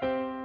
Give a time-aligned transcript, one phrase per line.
[0.00, 0.39] Bye.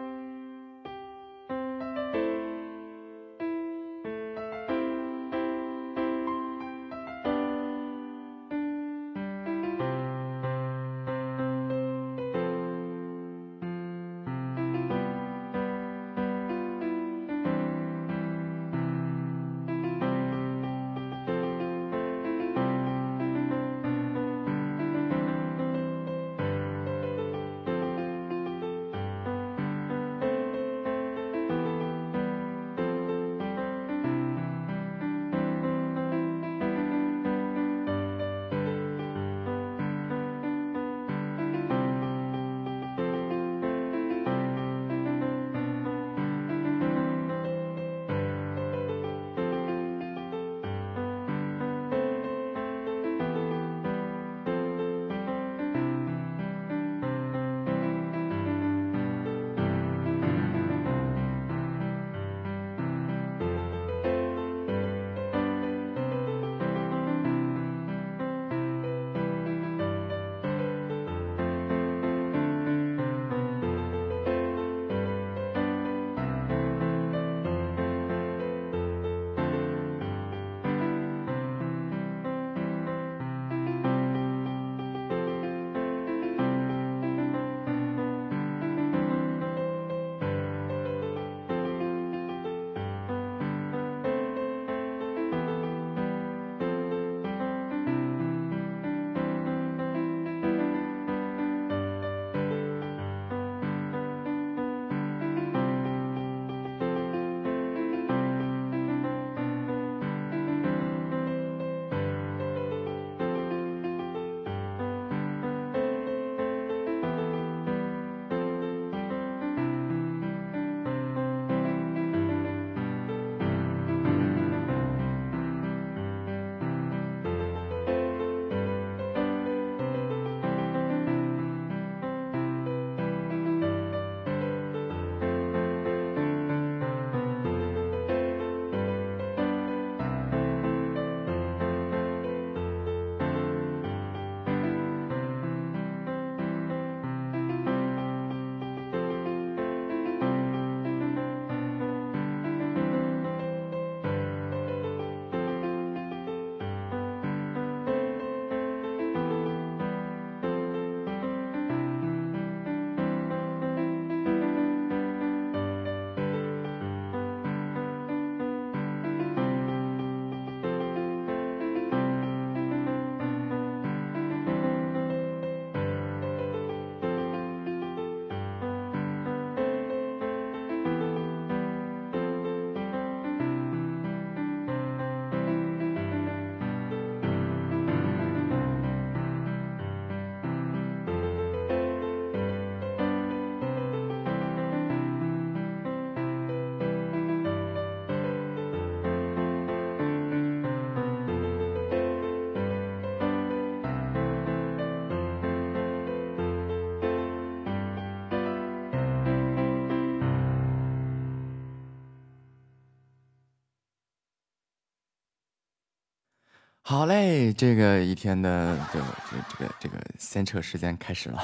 [216.87, 221.43] 好嘞，这个一天的就这这个这个闲扯时间开始了。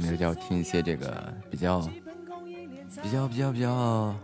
[0.00, 1.80] 们就要听一些这个比较、
[3.02, 4.14] 比较、比较、比较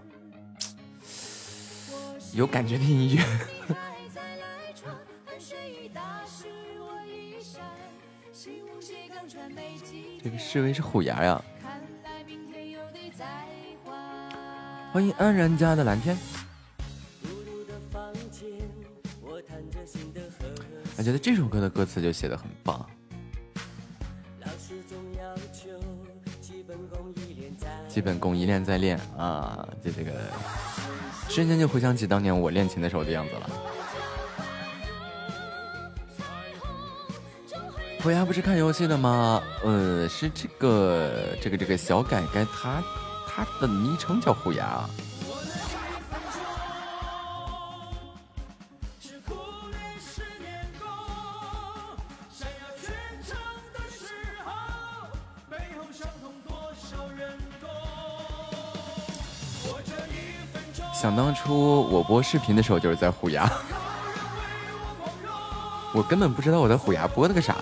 [2.33, 3.23] 有感觉的音乐。
[10.23, 11.43] 这个侍卫是虎牙呀！
[14.93, 16.17] 欢迎安然家的蓝天。
[20.97, 22.89] 我觉得这首歌的歌词就写的很棒。
[27.97, 30.13] 基本功一练再练啊，就这个
[31.31, 33.51] 瞬间就回想起当年我练琴的时候的样子了。
[38.03, 39.43] 虎牙不是看游戏的吗？
[39.65, 41.11] 呃，是这个
[41.41, 42.85] 这个这个小改改，他
[43.27, 44.87] 他的昵称叫虎牙。
[61.07, 63.49] 想当初我播视频的时候就是在虎牙，
[65.95, 67.55] 我根本不知道我在虎牙播了个啥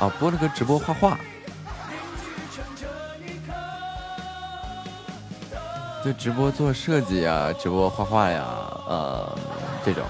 [0.00, 1.18] 啊，播了个直播画画，
[6.02, 8.46] 就直播做设计呀，直播画画呀，
[8.88, 9.38] 呃，
[9.84, 10.02] 这种。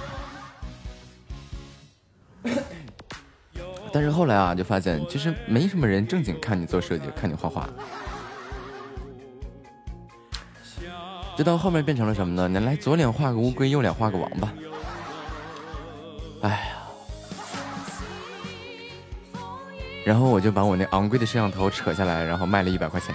[3.93, 7.69] 但是后来啊，就发现其实没什么人正经看你做设计，看你画画。
[11.37, 12.49] 就到后面变成了什么呢？
[12.49, 14.49] 你来左脸画个乌龟，右脸画个王八。
[16.40, 16.59] 哎呀，
[20.05, 23.14] 然后我就把我那昂贵的摄像头扯下来，然后卖了一百块钱。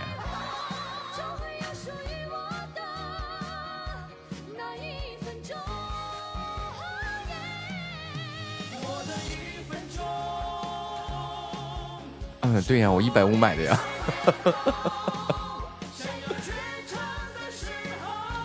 [12.41, 13.79] 嗯，对呀，我一百五买的呀。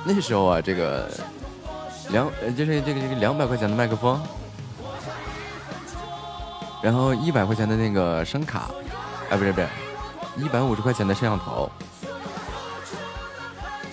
[0.08, 1.10] 那时候啊，这个
[2.10, 4.20] 两呃就是这个这个两百块钱的麦克风，
[6.80, 8.70] 然后一百块钱的那个声卡，
[9.28, 9.68] 哎，不是不是，
[10.36, 11.68] 一百五十块钱的摄像头，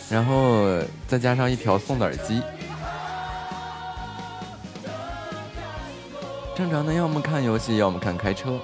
[0.07, 2.43] 然后再加上一条送的耳机。
[6.55, 8.59] 正常的，要么看游戏，要么看开车。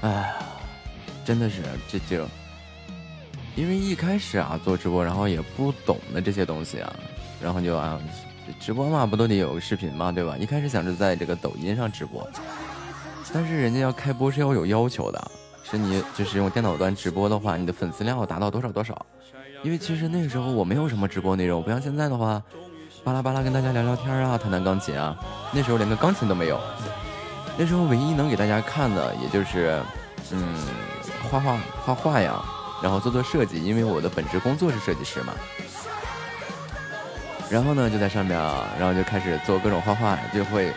[0.00, 0.34] 哎，
[1.24, 2.26] 真的是这就。
[3.60, 6.90] 因为一开始啊做直播，然后也不懂的这些东西啊，
[7.42, 8.00] 然后就啊，
[8.58, 10.34] 直播嘛不都得有个视频嘛，对吧？
[10.38, 12.26] 一开始想着在这个抖音上直播，
[13.34, 15.30] 但是人家要开播是要有要求的，
[15.62, 18.96] 是你就是用电脑端直播的话，你的粉丝量要达到多少多少。
[19.62, 22.42] 因为其实那个时候我没有什么直播内容，不像现在的话，
[23.04, 25.14] 巴拉巴拉跟大家聊聊天啊，弹弹钢琴啊，
[25.52, 26.58] 那时候连个钢琴都没有。
[27.58, 29.82] 那时候唯一能给大家看的，也就是
[30.32, 30.56] 嗯，
[31.30, 32.42] 画画画画呀。
[32.82, 35.34] 然后做做设计，因为我的本职工作是设计师嘛。
[37.50, 40.72] 然后呢，就在上面啊，然后就开始做各种画画，就会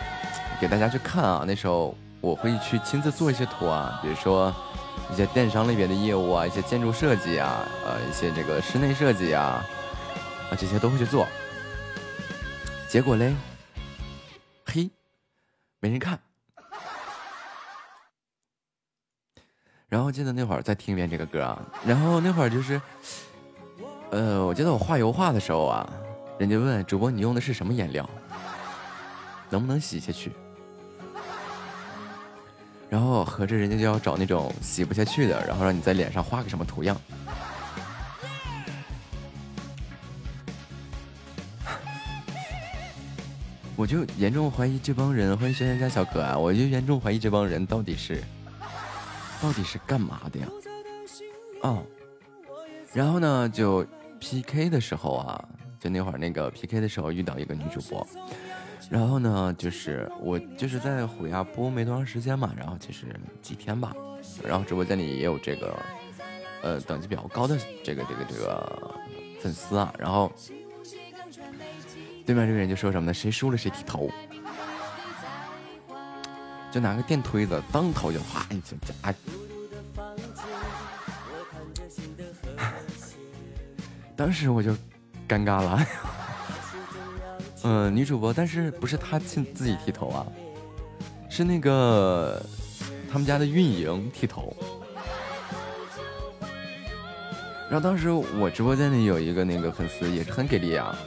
[0.60, 1.44] 给大家去看啊。
[1.46, 4.54] 那时候我会去亲自做一些图啊，比如说
[5.12, 9.64] 一些电商类别的业务啊，一些建筑设计啊，呃，一些这个室内设计啊，
[10.50, 11.28] 啊，这些都会去做。
[12.90, 13.36] 结果嘞，
[14.66, 14.90] 嘿，
[15.80, 16.20] 没人看。
[19.94, 22.82] 然后记得那会儿再听一遍这个歌啊，然后那会儿就是，
[24.10, 25.88] 呃，我记得我画油画的时候啊，
[26.40, 28.10] 人家问主播你用的是什么颜料，
[29.52, 30.32] 能不能洗下去？
[32.90, 37.00] 然后合着人家就要找那种洗不下去的，然后让你在脸上画个什么图样。
[43.78, 48.24] 我就严重怀疑这帮人，欢迎轩轩家小可爱，我就严重怀疑这帮人到底是。
[49.44, 50.48] 到底是干嘛的呀？
[51.64, 51.84] 哦，
[52.94, 53.86] 然后呢，就
[54.18, 55.50] P K 的时候啊，
[55.82, 58.08] 就那会儿那个 PK 的时候遇到一个女主播，
[58.90, 63.94] 然后呢，就是我就是在虎牙播没多长时间嘛，然后其实几天吧，
[64.42, 65.78] 然后直播间里也有这个
[66.62, 68.96] 呃等级比较高的这个这个这个
[69.42, 70.32] 粉丝啊，然后
[72.26, 73.14] 对面这个人就说什么呢？
[73.14, 74.10] 谁输了谁剃头，
[76.74, 79.14] 就拿个电推子当头就哗一下夹。
[84.18, 84.72] 当时我就
[85.28, 85.86] 尴尬了，
[87.64, 90.26] 嗯，女主播，但是不是她亲自己剃头啊？
[91.30, 92.44] 是那个
[93.12, 94.56] 他们家的运营剃头。
[97.70, 100.98] 然后当时我直播间里有一个那个粉丝也是很给力啊，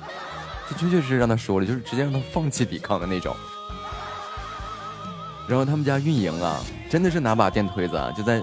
[0.71, 3.35] 就确确实实让他说了，就是直接让他放弃抵抗的那种。
[5.49, 6.61] 然后他们家运营啊，
[6.91, 8.41] 真的是拿把电推子啊，就在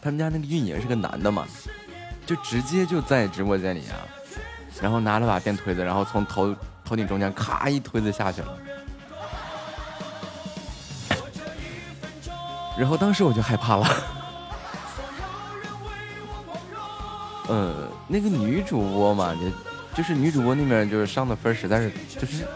[0.00, 1.46] 他们家那个运营是个男的嘛。
[2.26, 3.96] 就直接就在直播间里啊，
[4.82, 8.58] 然后拿了把电推子，然后从头头顶中间咔一推子下去了，
[12.78, 13.86] 然后当时我就害怕了。
[17.48, 19.40] 嗯， 那个女主播嘛，就
[19.96, 22.46] 就是女主播那边就是上的分实在是就是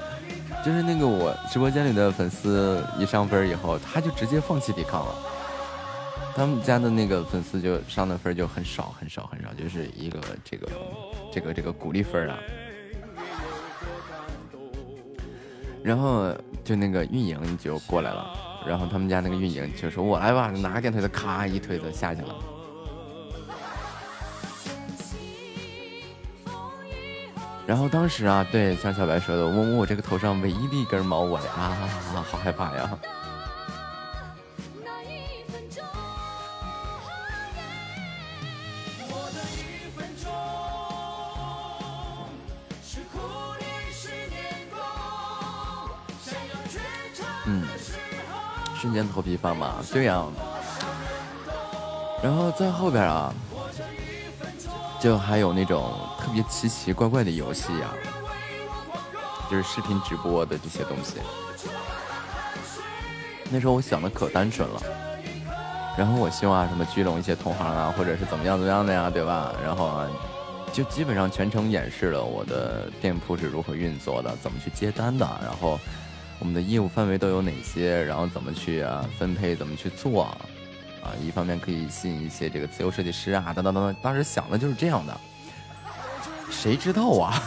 [0.64, 5.14] 就是那个我直播间里的粉丝一上分以后，他就直接放弃抵抗了。
[6.34, 10.68] 他们家的那个粉丝就上的分就很少很少很少，就是一个这个
[11.32, 12.38] 这个这个鼓励分啊。
[15.82, 22.34] 然后就那个运营就过来了，然后他们家那个运营就说：“我来吧，拿个电推子，咔一推子下去了。”
[27.66, 31.76] 然后当时啊，对，像小白说的，摸摸我这个头上唯一的一根毛，我的啊，
[32.30, 32.90] 好害怕呀。
[48.80, 50.26] 瞬间头皮发麻，对呀。
[52.20, 53.32] 然后在后边啊，
[55.02, 57.92] 就还有那种特别奇奇怪怪的游戏呀，
[59.50, 61.16] 就是视频直播的这些东西。
[63.50, 64.80] 那时候我想的可单纯了，
[65.98, 69.52] 然后我希望什么聚拢一些同行啊，或者是怎么样怎么样的呀，对吧？
[69.64, 70.08] 然后啊，
[70.72, 75.80] 就基本上全程演示了我的店铺是如何运作的，怎么去接单的，然后。
[76.38, 78.02] 我们的业务范围都有哪些？
[78.02, 79.54] 然后怎么去啊分配？
[79.54, 80.36] 怎么去做？
[81.02, 83.96] 啊，一方面可以吸引一些这个自由设计师啊，等等等等。
[84.02, 85.20] 当时想的就是这样的，
[86.50, 87.42] 谁知道啊？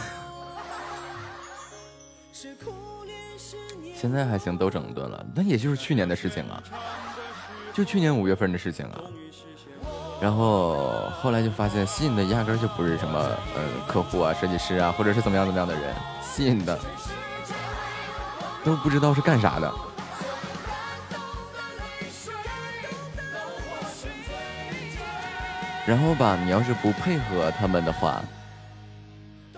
[3.94, 6.62] 现在还行，都整顿了，那也就是去年的事情啊，
[7.72, 9.00] 就去年五月份的事情啊。
[10.20, 13.18] 然后后来就发现，吸引的压根就不是什么
[13.54, 16.78] 呃客户啊、设计师啊，或者是怎么样怎么样的人，吸引的。
[18.64, 19.72] 都不知道是干啥的，
[25.86, 28.20] 然后吧，你要是不配合他们的话，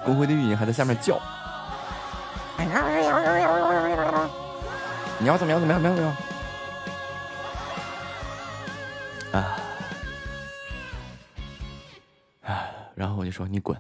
[0.05, 1.19] 公会的运营还在下面叫，
[5.19, 6.17] 你要怎么样怎么样怎么样？
[9.33, 9.59] 啊，
[12.45, 12.64] 啊，
[12.95, 13.75] 然后我就说你滚。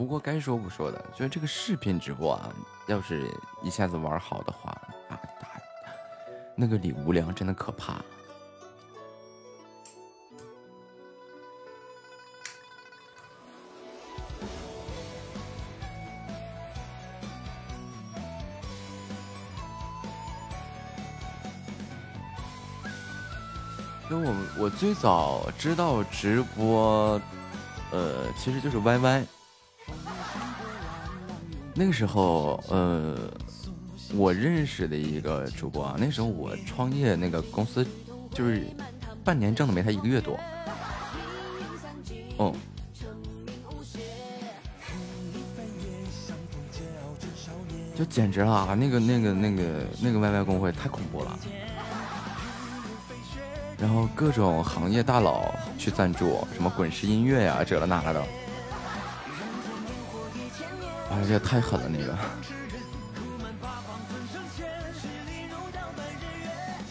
[0.00, 2.50] 不过该说不说的，就是这个视频直播啊，
[2.86, 3.30] 要是
[3.62, 4.70] 一下子玩好的话，
[5.10, 5.20] 啊，
[6.56, 8.00] 那个礼物量真的可怕。
[24.10, 27.20] 因为我我最早知道直播，
[27.92, 29.26] 呃，其实就是 YY。
[31.80, 33.16] 那个时候，呃，
[34.14, 37.86] 我认识的一个主播啊，那时候我创业那个公司，
[38.34, 38.66] 就是
[39.24, 40.38] 半年挣的没他一个月多，
[42.36, 42.54] 哦，
[47.96, 48.74] 就简直了啊！
[48.74, 51.38] 那个、那个、那个、那个 YY 公会太恐怖了，
[53.78, 58.22] 然后各种行业大佬去赞助，什么滚石音乐呀，这了那了的。
[61.10, 62.16] 哎，这也太狠了，那个！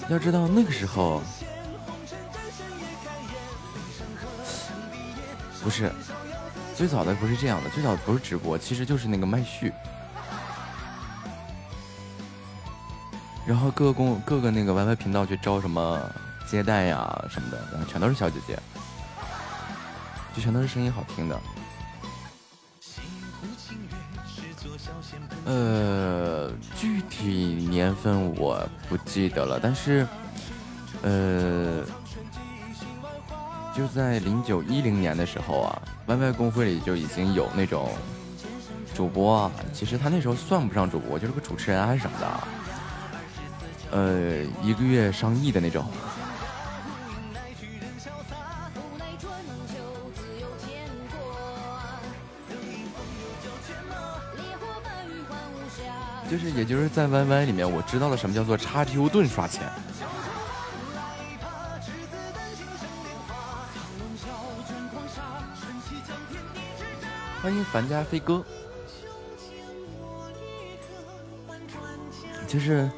[0.10, 1.22] 要知道那个时候，
[5.64, 5.92] 不是
[6.76, 9.72] 最早的不是这样的，最早不是直播，其实就是那个麦序。
[13.46, 16.00] 然后各个公各个那个 YY 频道去招什么
[16.46, 18.60] 接待呀什么的，全都是小姐姐，
[20.36, 21.40] 就全都是声音好听的。
[25.52, 30.06] 呃，具体年份我不记得了，但是，
[31.02, 31.84] 呃，
[33.76, 37.90] 就在零九一零年的时候啊，YY 公会里就已经有那种
[38.94, 45.84] 主播啊，其实他那时候算不上主播，就是个主持人还是什么的，呃，一个月上亿的那种。
[56.60, 59.64] 也就是在 YY 里面，我知道了什么叫做叉 Q 盾刷钱。
[67.42, 68.44] 欢迎樊家飞哥，
[72.46, 72.92] 就是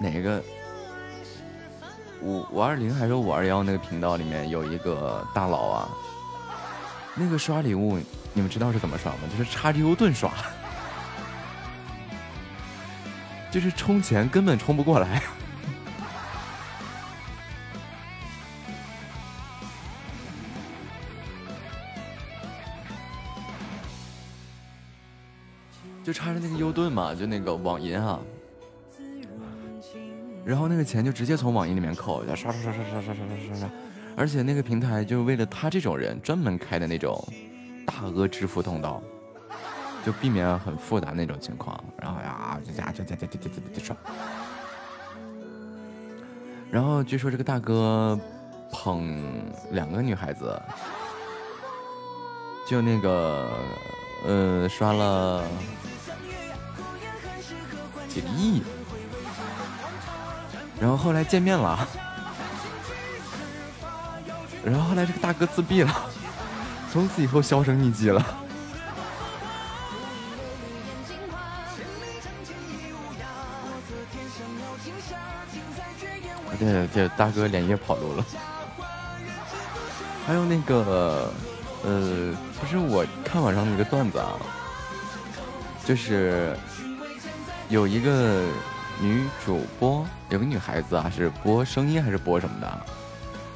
[0.00, 0.42] 哪个
[2.20, 5.88] 五五二零还是五二幺那个频道里面有一个大佬啊，
[7.18, 7.98] 那个刷礼物。
[8.34, 9.18] 你们知道是怎么刷吗？
[9.36, 10.32] 就是叉 Q 盾刷，
[13.50, 15.20] 就是充钱根本充不过来，
[26.04, 28.20] 就插着那个 U 盾嘛，就那个网银啊，
[30.44, 33.70] 然后那个钱就直接从网银里面扣，刷刷刷刷刷刷刷刷刷刷，
[34.16, 37.22] 而且那个平台就是为了他这种人专门开的那种。
[37.90, 39.02] 大额支付通道，
[40.04, 41.82] 就避免很复杂那种情况。
[41.98, 43.96] 然后呀，就加加加加加加加刷。
[46.70, 48.20] 然后据说这个大哥
[48.70, 50.60] 捧两个女孩子，
[52.68, 53.48] 就那个
[54.26, 55.42] 呃刷了
[58.06, 58.62] 几个亿。
[60.78, 61.88] 然后后来见面了，
[64.64, 65.94] 然后后来这个大哥自闭了。
[66.90, 68.24] 从此以后销声匿迹了。
[76.58, 78.24] 对对，大哥连夜跑路了。
[80.26, 81.30] 还有那个，
[81.84, 84.32] 呃，不是我看网上的一个段子啊，
[85.84, 86.56] 就是
[87.68, 88.44] 有一个
[89.00, 92.86] 女主播，有个女孩子啊，是播声音还是播什么的？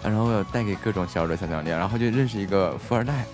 [0.02, 3.24] 然后带给各种小的小项链，然后就认识一个富二代，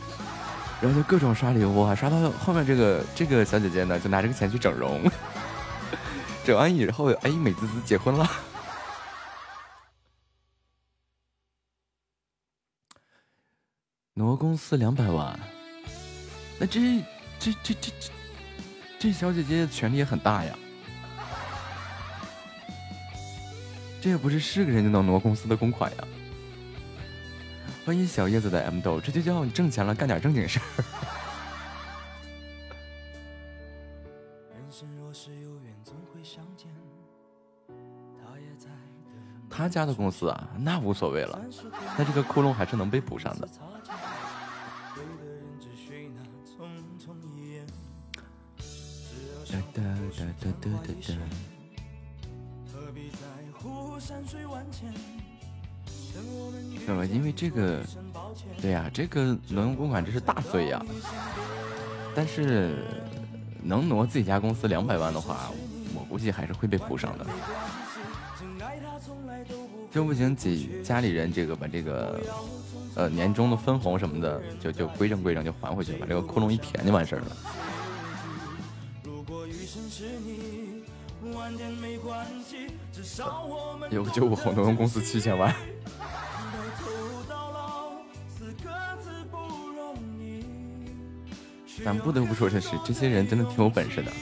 [0.81, 5.11] 然后就各种刷礼物啊，刷到后面这个这个小姐姐呢，就拿这个钱去整容，
[6.45, 8.29] 整完以后，哎，美滋滋结婚了。
[14.15, 15.39] 挪公司两百万，
[16.59, 16.81] 那这
[17.39, 18.11] 这这这这
[18.99, 20.59] 这小姐姐权力也很大呀，
[24.01, 26.05] 这也不是是个人就能挪公司的公款呀。
[27.89, 30.63] 欢迎小叶子的 M 豆，这就叫你挣钱了，干点正经事儿。
[39.49, 41.41] 他家的公司啊，那无所谓了，
[41.97, 43.49] 那这个窟窿还是能被补上的。
[49.51, 49.83] 哒哒
[50.19, 51.15] 哒哒哒哒。
[56.89, 57.05] 对吧？
[57.05, 57.83] 因为这个，
[58.63, 60.83] 对呀，这个挪用公款这是大罪呀。
[62.15, 62.83] 但是
[63.63, 65.51] 能挪自己家公司两百万的话，
[65.95, 67.27] 我估计还是会被补上的。
[69.91, 72.19] 就不行，给家里人这个把这个
[72.95, 77.27] 呃年终的分红什么的，就就规正规正，就还回去，把这个窟窿一填就完事儿了。
[83.91, 85.55] 有个九五后挪用公司七千万。
[91.85, 94.13] 咱不得不说，这是这些人真的挺有本事的。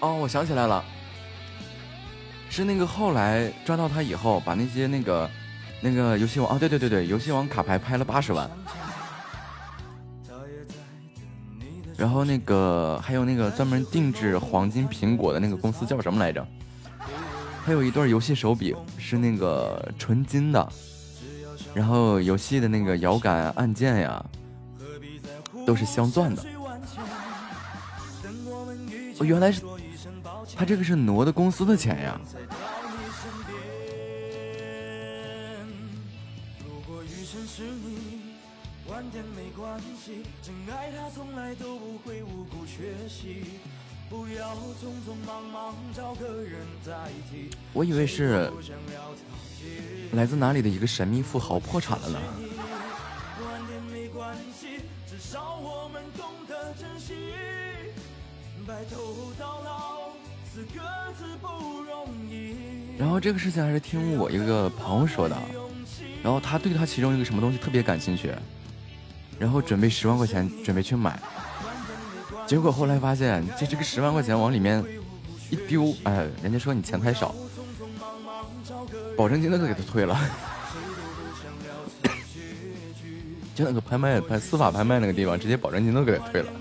[0.00, 0.84] 哦，我想起来了，
[2.50, 5.30] 是那个后来抓到他以后，把那些那个
[5.80, 8.50] 那个游戏王啊，对对对对，游戏王卡牌拍了八十万，
[11.96, 16.46] 然后那个还有那个专门定制黄金苹果的那个公司叫什么来着？
[17.64, 20.72] 还有一段游戏手柄是那个纯金的，
[21.72, 24.22] 然后游戏的那个摇杆按键呀，
[25.66, 26.44] 都是镶钻的。
[29.18, 29.62] 哦，原来是
[30.54, 32.20] 他这个是挪的公司的钱呀。
[37.46, 38.34] 是你。
[38.88, 43.44] 晚点没关系，真爱它从来都不会无故缺席。
[47.72, 48.50] 我以为是
[50.12, 52.20] 来自哪里的一个神秘富豪破产了呢。
[53.90, 57.14] 没关系，至少我们懂得珍惜。
[58.66, 60.10] 白头到老
[60.52, 60.80] 四个
[61.18, 62.54] 字不容易。
[62.96, 65.36] 然后这个事情还是听我一个朋友说的，
[66.22, 68.32] 然后他对他其中一个什么东西特别感兴趣，
[69.38, 71.20] 然后准备十万块钱准备去买，
[72.46, 74.84] 结果后来发现这这个十万块钱往里面
[75.50, 77.34] 一丢，哎，人家说你钱太少，
[79.16, 80.18] 保证金都给他退了，
[83.54, 86.52] 就那个拍卖拍司法拍卖那个地方，直接保证金都给他退了。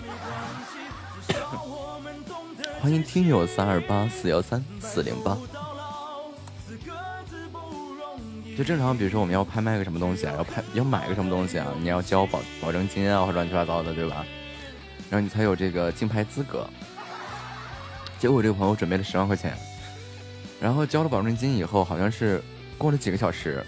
[2.82, 5.38] 欢迎听友三二八四幺三四零八。
[8.58, 14.24] 就正常，比如说我们要拍卖个什么东西啊，要拍要买个什么东西啊，你要交保保证金啊，或者乱七八糟的，对吧？
[15.13, 16.67] 然后你才有这个竞拍资格。
[18.17, 19.56] 结果这个朋友准备了十万块钱，
[20.60, 22.41] 然后交了保证金以后，好像是
[22.80, 23.63] 过了几个小时，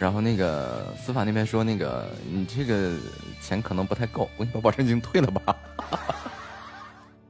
[0.00, 2.90] 然后那个司法那边说，那个你这个
[3.40, 5.56] 钱可能不太够，我给你把保证金退了吧，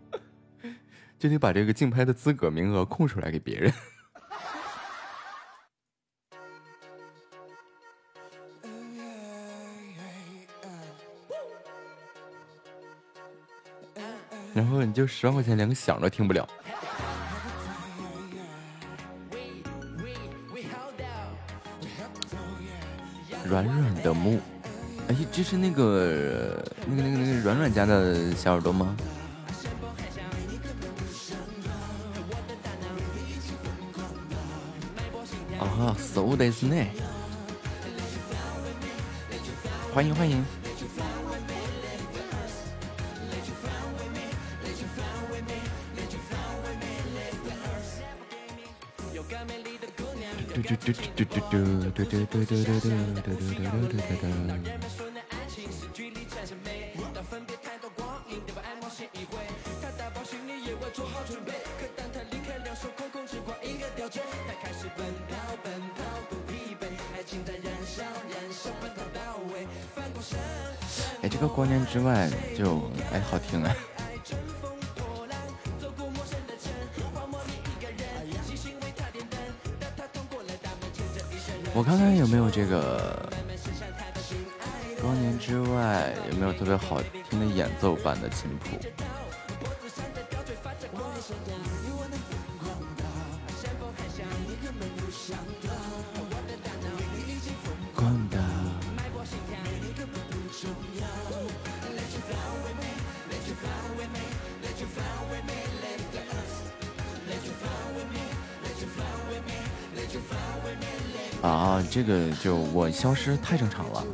[1.20, 3.70] 就得把这个竞拍的资格名额空出来给别人。
[14.53, 16.49] 然后你就十万块钱连个响都听不了。
[23.45, 24.39] 软软的木，
[25.09, 28.97] 哎，这是那个那个那个那个软软家的小耳朵吗？
[35.59, 36.89] 啊，so this night，
[39.93, 40.45] 欢迎欢迎。
[50.70, 51.50] 嘟嘟嘟嘟嘟
[51.90, 53.35] 嘟嘟嘟嘟嘟嘟嘟
[53.88, 54.24] 嘟嘟嘟
[71.22, 73.76] 哎，这个光年之外就哎好听啊。
[81.90, 83.29] 看看有没有这个
[85.03, 88.79] 《光年之外》有没有特别好听的演奏版的琴谱。
[111.90, 114.05] 这个就我消失太正常了。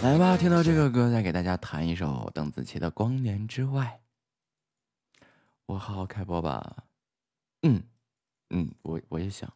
[0.00, 4.00] 来吧，听到这个歌，再给大家弹一首邓紫棋的《光年之外》。
[5.66, 6.84] 我好好开播吧。
[7.62, 7.82] 嗯
[8.50, 9.52] 嗯，我我也想。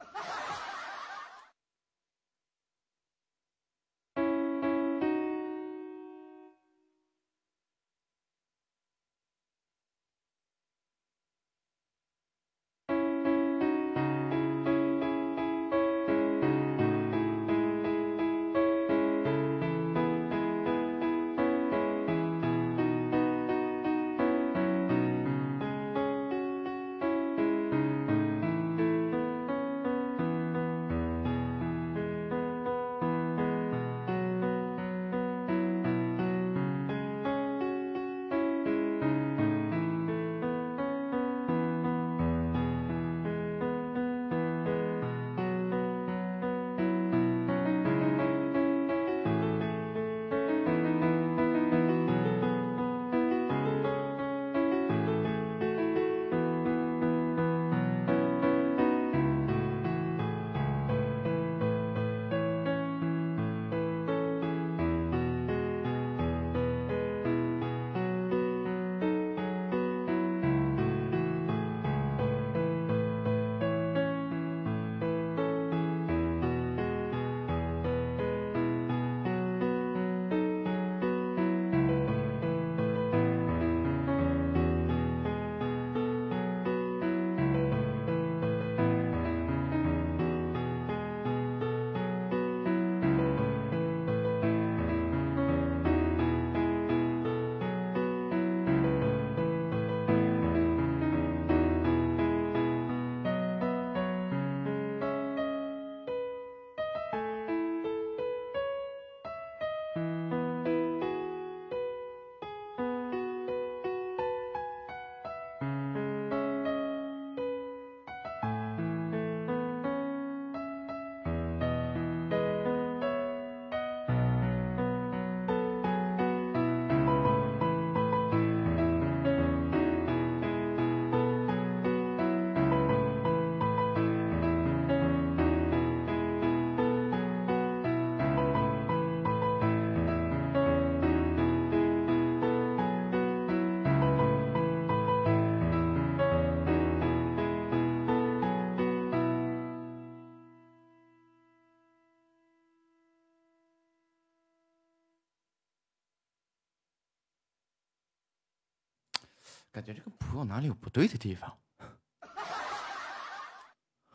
[159.78, 161.56] 感觉这个谱有哪里有不对的地方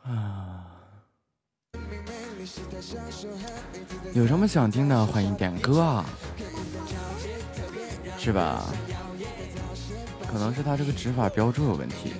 [0.02, 0.66] 啊？
[4.12, 6.04] 有什么想听的，欢迎点歌啊，
[8.18, 8.70] 是吧？
[10.30, 12.12] 可能是他这个指法标注有问题。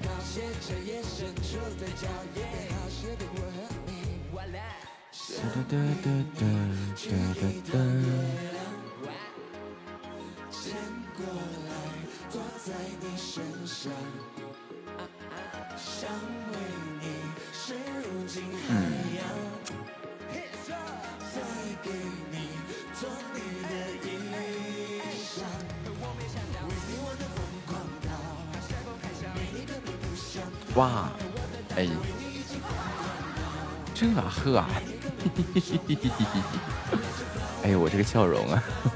[34.44, 34.64] 这呵，
[37.64, 38.62] 哎呦，我这个笑容啊，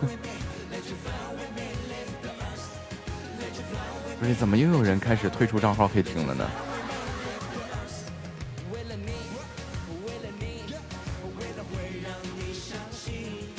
[4.21, 6.47] 不是，怎么又有人开始退出账号可以听了呢？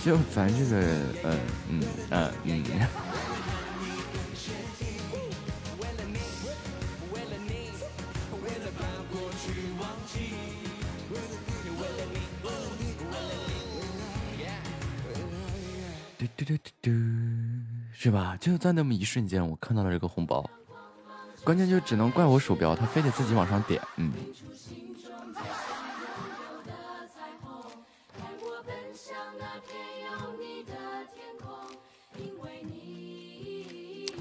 [0.06, 0.82] 就咱这个，
[1.23, 2.88] 嗯嗯嗯嗯。
[18.39, 20.49] 就在那么一瞬间，我看到了这个红包，
[21.43, 23.82] 关键就只能怪我鼠标，它非得自己往上点。
[23.97, 24.13] 嗯，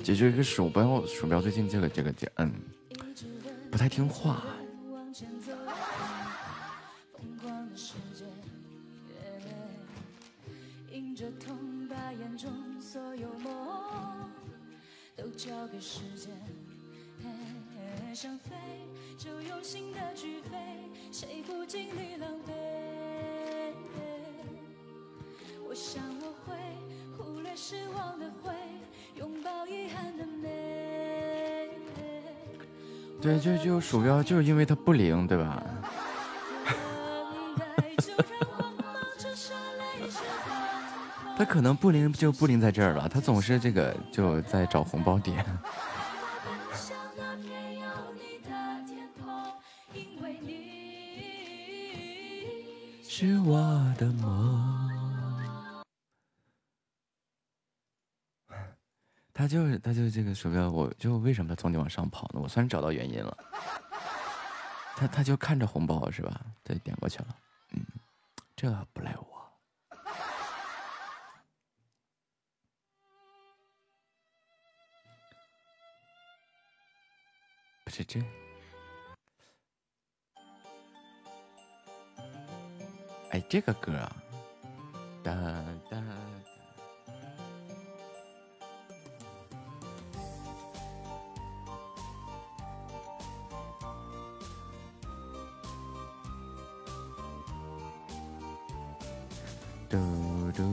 [0.03, 2.53] 就这个鼠标，鼠标最近这个这个这嗯，
[3.71, 4.43] 不太听话。
[34.29, 35.63] 就是因为它不灵，对吧？
[41.39, 45.43] 他可能不灵就不灵在这儿了，他总是这个就在找红包点。
[53.09, 53.57] 是我
[53.97, 54.79] 的梦。
[59.33, 62.41] 他就是他就是这个鼠标，我就为什么他总得往上跑呢？
[62.43, 63.39] 我算是找到原因了。
[64.99, 66.41] 他他就看着红包是吧？
[66.65, 67.37] 对，点过去了。
[67.71, 67.87] 嗯，
[68.57, 69.29] 这不赖我。
[77.85, 78.21] 不是这。
[83.31, 84.17] 哎，这个歌啊，
[85.23, 85.33] 哒
[85.89, 86.03] 哒。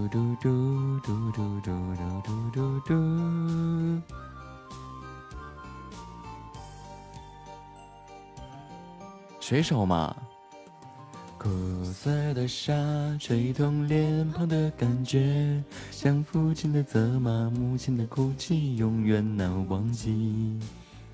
[0.10, 4.02] 嘟嘟嘟嘟嘟嘟嘟嘟嘟。
[9.40, 10.16] 水手嘛，
[11.38, 11.50] 苦
[11.84, 12.74] 涩的沙
[13.20, 20.10] 吹痛脸庞的感觉，像父亲的责骂，母亲的哭泣，永远难忘记。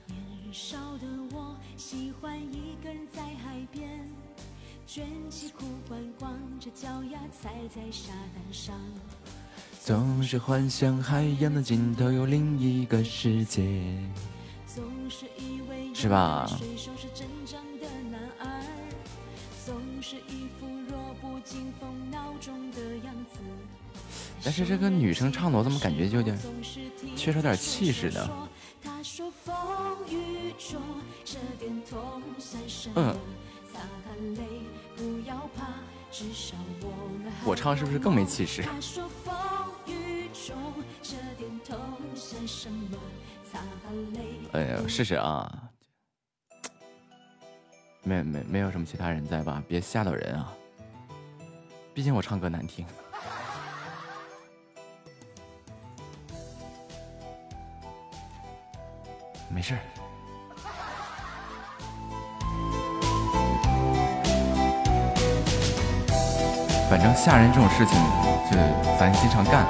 [0.08, 0.18] 年
[0.54, 2.31] 少的我，喜欢
[4.94, 5.54] 卷起，
[6.20, 8.76] 光着脚丫踩在沙滩上。
[9.82, 13.64] 总是幻想海洋的尽头有另一个世界，
[14.68, 16.46] 总是以为是吧？
[16.46, 18.66] 是真正的男儿，
[19.66, 22.18] 总是一副弱不禁风的
[23.06, 23.40] 样子。
[24.44, 26.38] 但是这个女生唱的，我怎么感觉就有点
[27.16, 28.50] 缺少点气势呢？
[28.84, 29.56] 她说风
[30.10, 30.82] 雨中
[31.24, 33.16] 这点痛算什么？
[37.44, 38.64] 我唱是不是更没气势？
[44.54, 45.70] 哎呀，试试啊！
[48.04, 49.64] 没没没有什么其他人在吧？
[49.68, 50.54] 别吓到人啊！
[51.94, 52.86] 毕竟我唱歌难听。
[59.50, 59.78] 没事。
[66.92, 67.98] 反正吓人这种事情，
[68.52, 68.58] 就
[69.00, 69.66] 咱经常干。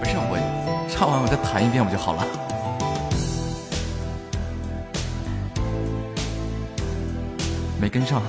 [0.00, 0.36] 不是我
[0.90, 2.26] 唱完我再弹一遍不就好了？
[7.80, 8.20] 没跟上。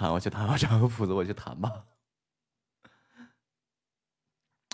[0.00, 1.84] 弹，我去弹，我找个谱子，我去弹吧。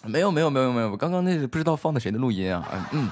[0.04, 2.88] 没有，没有，没有，没有，我刚刚那是不知道放的谁的录音啊？
[2.92, 3.10] 嗯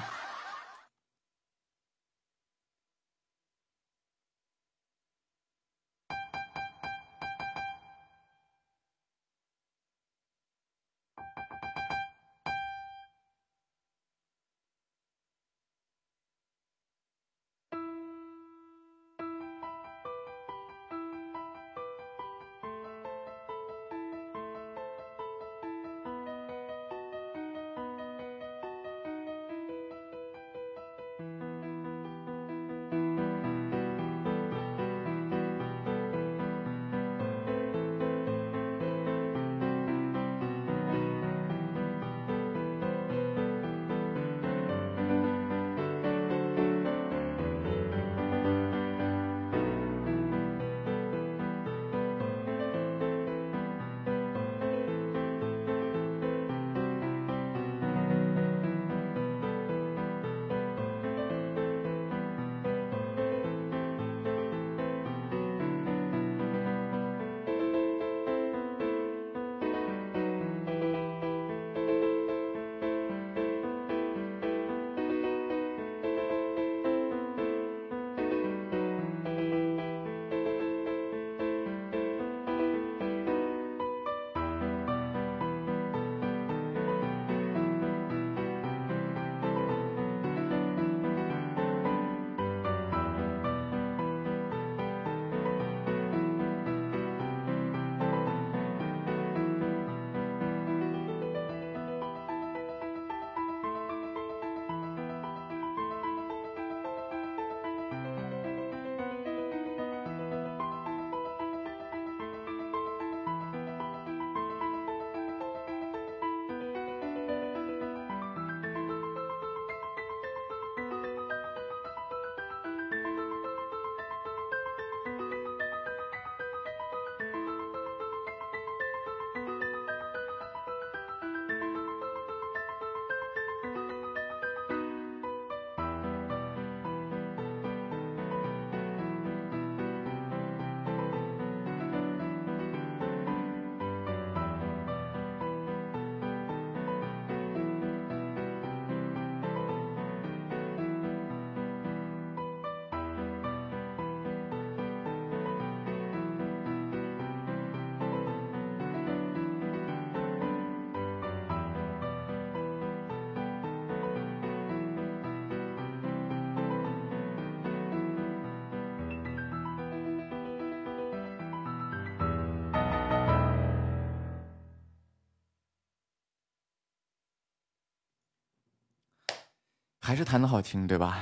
[180.05, 181.17] 还是弹的好听，对吧？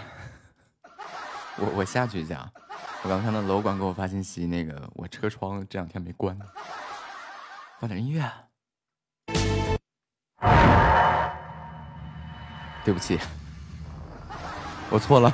[1.57, 2.51] 我我下去一下，
[3.05, 6.37] 我刚看到楼管给我发信息，那个我车窗这两天没关，
[7.78, 8.28] 放点音乐。
[12.85, 13.20] 对不起，
[14.91, 15.33] 我错了。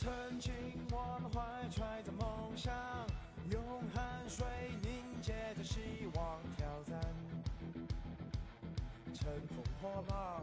[0.00, 0.50] 曾经
[0.92, 2.72] 我们怀揣着梦想
[3.50, 3.62] 用
[3.94, 4.46] 汗水
[4.82, 5.78] 凝结着希
[6.14, 6.98] 望挑战
[9.12, 10.42] 乘风破浪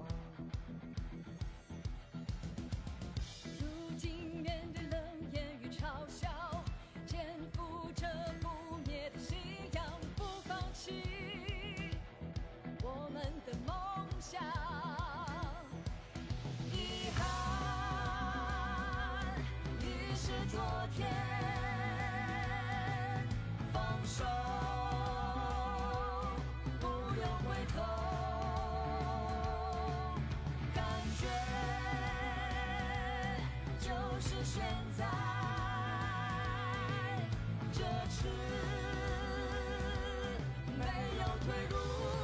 [3.60, 3.66] 如
[3.98, 5.02] 今面对冷
[5.34, 6.30] 眼与嘲笑
[7.08, 7.20] 肩
[7.54, 8.08] 负着
[8.40, 9.40] 不灭的信
[9.74, 9.84] 仰
[10.16, 11.37] 不放弃。
[20.50, 20.60] 昨
[20.96, 21.06] 天
[23.74, 24.24] 放手
[26.80, 27.84] 不用回头
[30.74, 30.84] 感
[31.20, 31.28] 觉
[33.78, 33.90] 就
[34.22, 34.64] 是现
[34.98, 35.06] 在
[37.74, 38.28] 这次
[40.78, 40.86] 没
[41.20, 42.17] 有退路。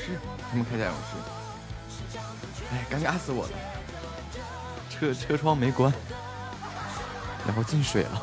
[0.00, 0.18] 是，
[0.50, 2.18] 他们铠甲勇士，
[2.72, 3.52] 哎，尴尬死我了，
[4.88, 5.92] 车车窗没关，
[7.46, 8.22] 然后进水了。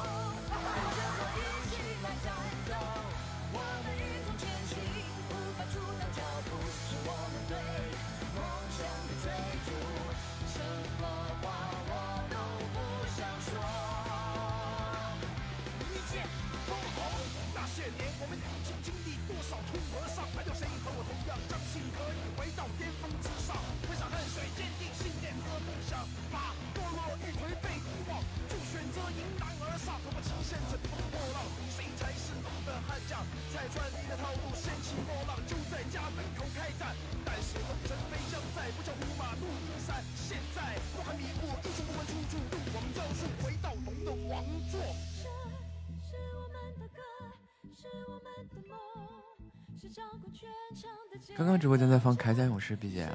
[51.58, 53.10] 直播间在放铠甲勇士 bgm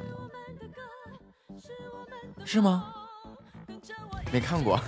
[2.45, 2.93] 是吗？
[4.33, 4.81] 没看过。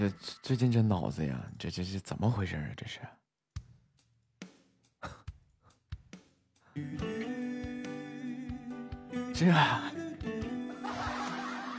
[0.00, 0.08] 这
[0.40, 2.64] 最近这脑子呀，这这这怎么回事啊？
[2.74, 3.00] 这是。
[9.34, 9.52] 这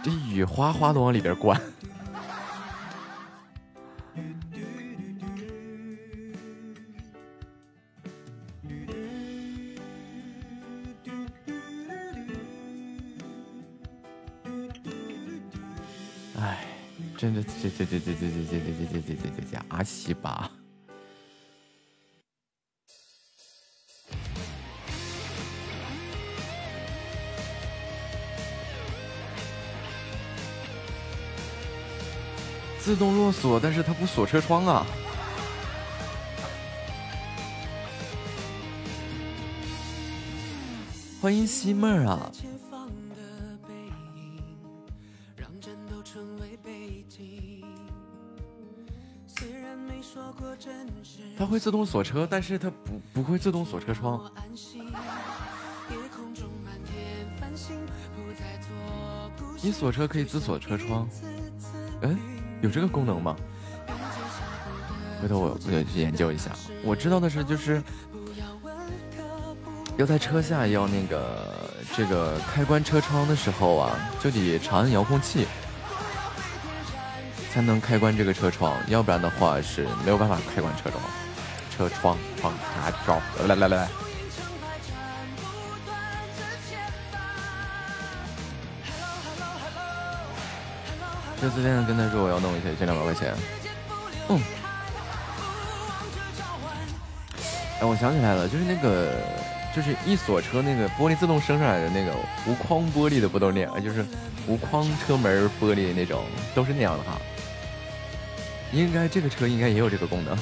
[0.03, 1.59] 这雨哗哗的往里边灌。
[17.61, 20.49] 这这这这这这这这这这这这这阿西吧！
[32.79, 34.83] 自动落锁，但是它不锁车窗啊！
[41.21, 42.31] 欢迎西妹儿啊！
[51.51, 54.31] 会自动锁车，但是它不不会自动锁车窗。
[59.61, 61.09] 你锁车可以自锁车窗，
[62.03, 62.17] 嗯，
[62.61, 63.35] 有这个功能吗？
[65.21, 66.51] 回头我我得去研究一下。
[66.85, 67.83] 我知道的是，就是
[69.97, 75.45] 要在车下要那个这个开关车窗的时候啊，就得长按遥控器。
[77.51, 81.03] 才能开关这个车窗，要不然的话是没有办法开关车窗。
[81.75, 83.87] 车窗窗拿招，来来来来。
[91.41, 93.33] 这次店跟他说我要弄一下，这两百块钱。
[94.29, 94.39] 嗯。
[97.79, 99.11] 哎，我想起来了，就是那个，
[99.75, 102.13] 就是一锁车那个玻璃自动升上来的那个
[102.45, 103.83] 无框玻璃的，不都是那样？
[103.83, 104.05] 就是
[104.45, 107.17] 无框车门玻璃那种，都是那样的哈。
[108.71, 110.37] 应该这个车应该也有这个功能。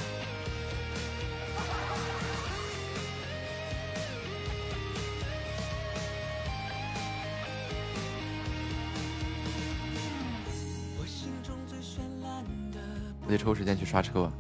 [13.50, 14.32] 抽时间去刷车，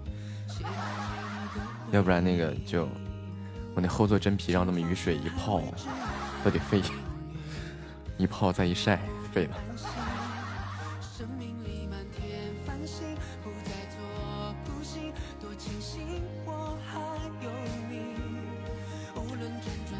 [1.89, 2.88] 要不然那个就
[3.74, 5.60] 我那后座真皮让那么雨水一泡
[6.43, 6.80] 都得废，
[8.20, 8.99] 一泡再一晒
[9.34, 9.57] 废了。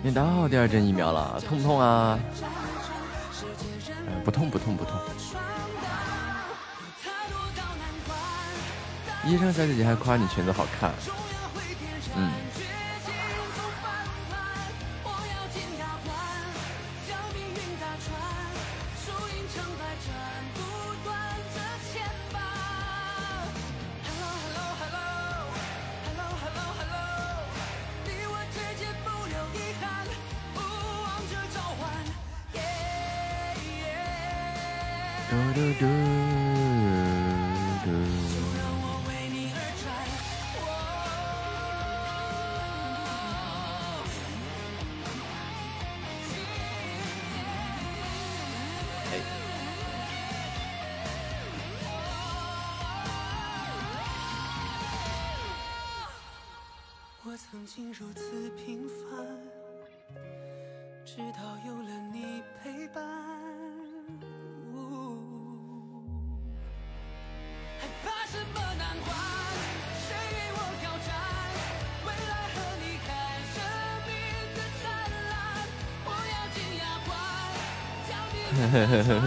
[0.03, 2.20] 你打好第二针疫苗了，痛不痛啊？
[4.24, 4.93] 不痛不痛不痛。
[9.30, 10.91] 医生小姐姐还夸你裙子好看，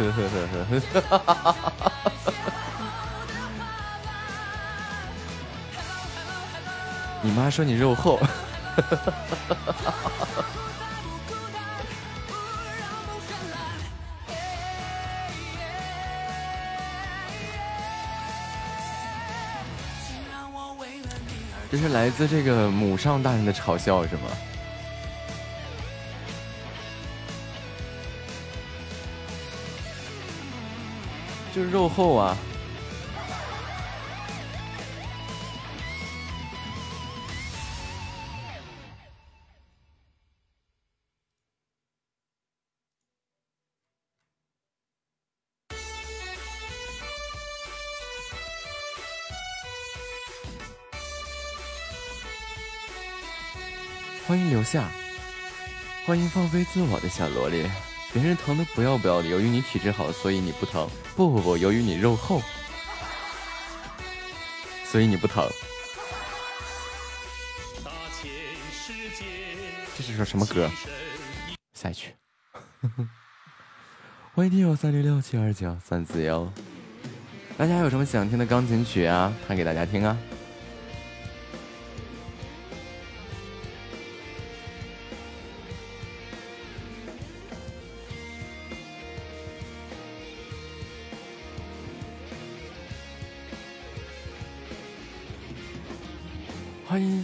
[7.23, 8.19] 你妈说你肉厚。
[21.73, 24.52] 这是来自这个母上大人的嘲笑是吗？
[31.55, 32.37] 就是肉厚啊。
[54.27, 54.89] 欢迎留下
[56.07, 57.92] 欢迎放飞自我的小萝莉。
[58.13, 60.87] 别人疼的不要不要的，由于你体质好，所以你不疼。
[61.17, 62.43] 不不不，由于你肉厚，
[64.85, 65.49] 所以你不疼。
[69.97, 70.71] 这是首什么歌？
[71.73, 72.15] 下一曲。
[74.35, 76.53] 欢迎听友三六六七二九三四幺。
[77.57, 79.33] 大家有什么想听的钢琴曲啊？
[79.49, 80.17] 弹给大家听啊！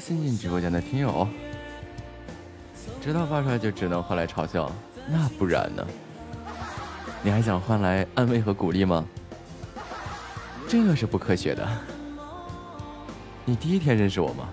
[0.09, 1.29] 新进直播间的听友。
[2.99, 4.73] 知道发出来就只能换来嘲笑，
[5.07, 5.87] 那不然呢？
[7.23, 9.05] 你还想换来安慰和鼓励吗？
[10.67, 11.69] 这是不科学的。
[13.45, 14.49] 你第一天认识我吗？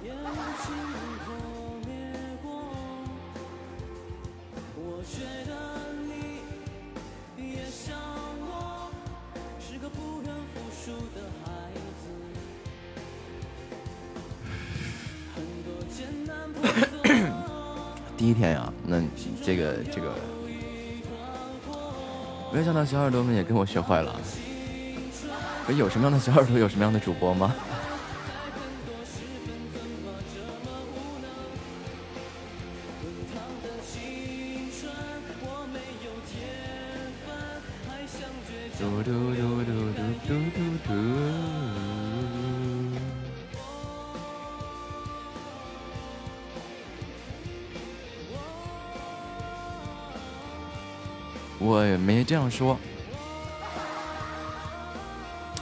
[19.96, 20.12] 这个，
[22.52, 24.14] 没想到小耳朵们也跟我学坏了。
[25.70, 27.56] 有什么样的小耳朵，有什么样的主播吗？
[52.46, 52.78] 样说。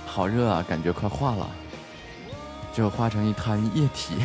[0.06, 1.50] 好热啊，感觉快化了，
[2.74, 4.18] 就化成一滩液体。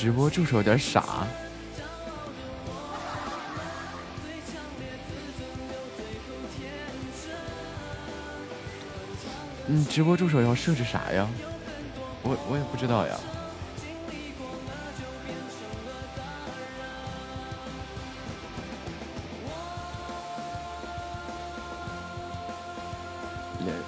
[0.00, 1.26] 直播助手有点傻。
[9.66, 11.26] 你，直播助手要设置啥呀？
[12.22, 13.16] 我我也不知道呀。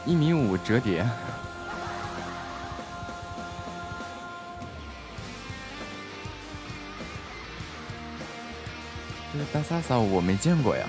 [0.05, 1.07] 一米五折叠。
[9.53, 10.87] 大飒萨，我没见过呀。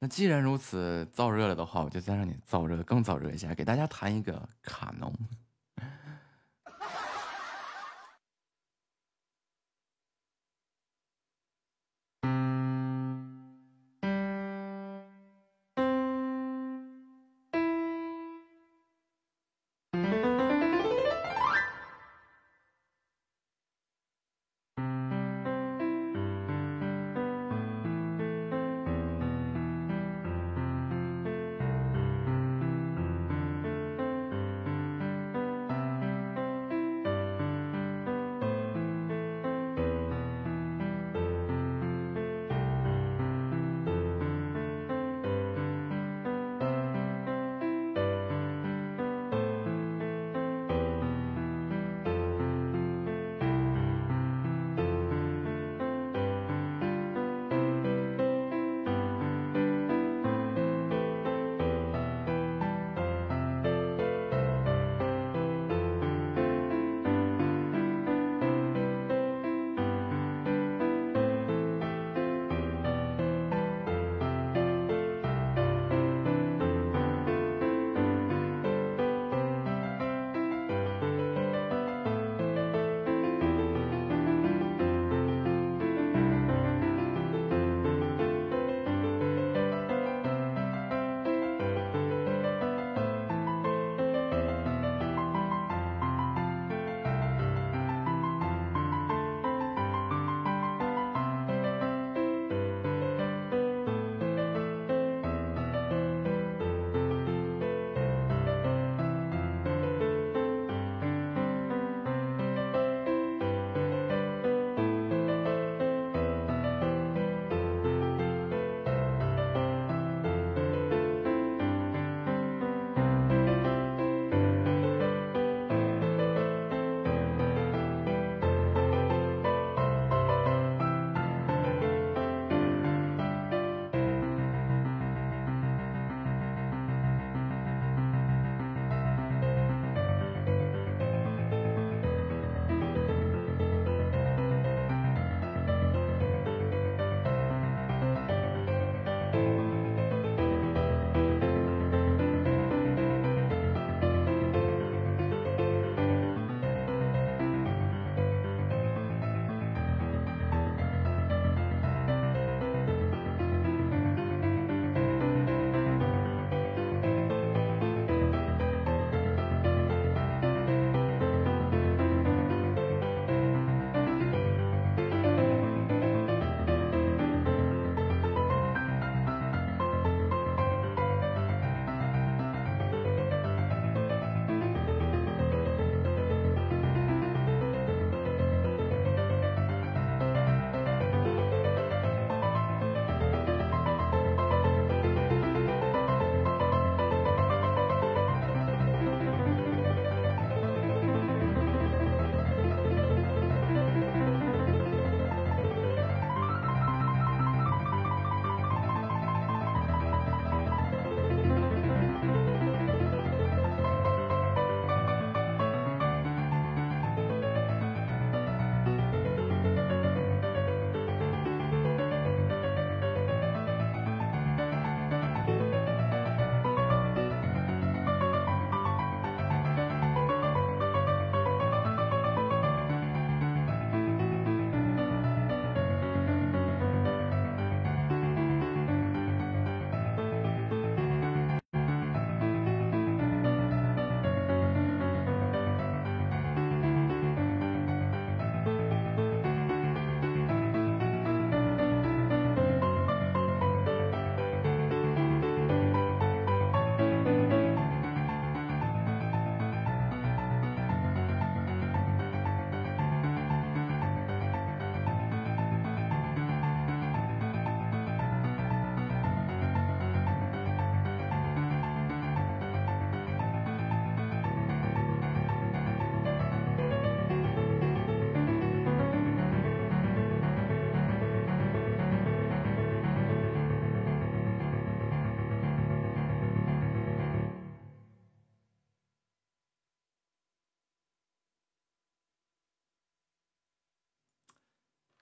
[0.00, 4.48] 那既然如此，燥热了的话，我就再让你燥热，更燥热一下，给大家弹一个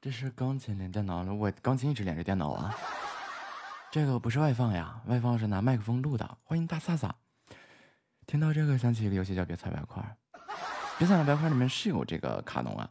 [0.06, 2.72] 这是钢琴连电脑了，我钢琴一直连着电脑啊。
[3.90, 6.38] 这个不是外放呀，外放是拿麦克风录的。
[6.44, 7.12] 欢迎大萨萨，
[8.24, 10.00] 听到这个想起一个游戏叫《别踩白块》，
[10.96, 12.88] 《别踩白块》里面是有这个卡农啊。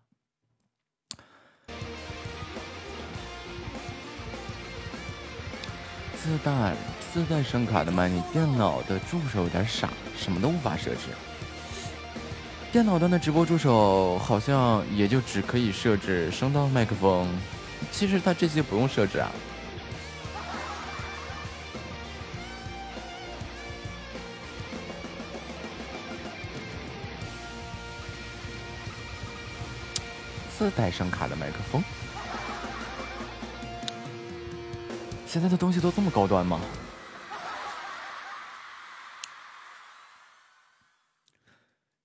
[6.18, 6.76] 自带
[7.14, 11.12] 自带声卡的麦，你电脑的助手有点傻，什么都无法设置。
[12.76, 17.26] 电脑端的直播助手好像也就只可以设置声道、麦克风，
[17.90, 19.32] 其实它这些不用设置啊。
[30.58, 31.82] 自带声卡的麦克风，
[35.26, 36.60] 现在的东西都这么高端吗？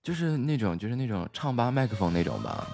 [0.03, 2.67] 就是那种，就是那种唱吧麦克风那种吧。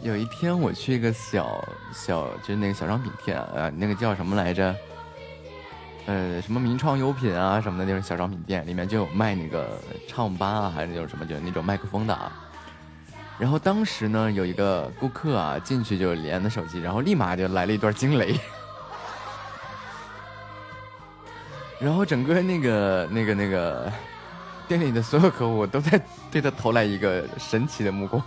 [0.00, 1.62] 有一天我去一个小
[1.92, 4.74] 小，就是那个小商品店啊，那个叫什么来着？
[6.08, 9.78] 呃，什么名创优品啊什么的那种小商品店，里面就有卖那个
[10.08, 12.32] 唱吧啊，还是那种什么，就那种麦克风的啊。
[13.38, 18.40] 然后当时呢，有一个顾客啊进去就连的手机，然后立马就来了一段惊雷，
[21.78, 23.92] 然后整个那个那个那个
[24.66, 26.00] 店里的所有客户都在
[26.30, 28.22] 对他投来一个神奇的目光。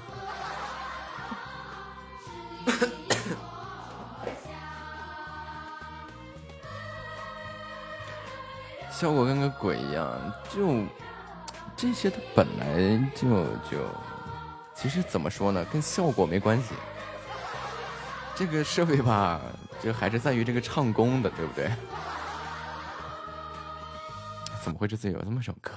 [11.82, 13.28] 这些它本来就
[13.72, 13.90] 就，
[14.76, 16.76] 其实怎么说呢，跟效果没关系。
[18.36, 19.42] 这个设备吧，
[19.82, 21.72] 就还是在于这个唱功的，对不对？
[24.64, 25.72] 怎么会这次有这么首歌？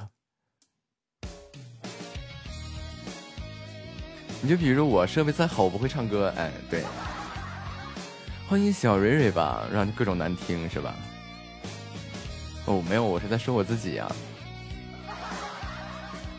[4.43, 6.85] 你就比如我设备再好，我不会唱歌，哎，对。
[8.47, 10.95] 欢迎小蕊蕊吧，让各种难听是吧？
[12.67, 14.07] 哦，没有，我是在说我自己呀，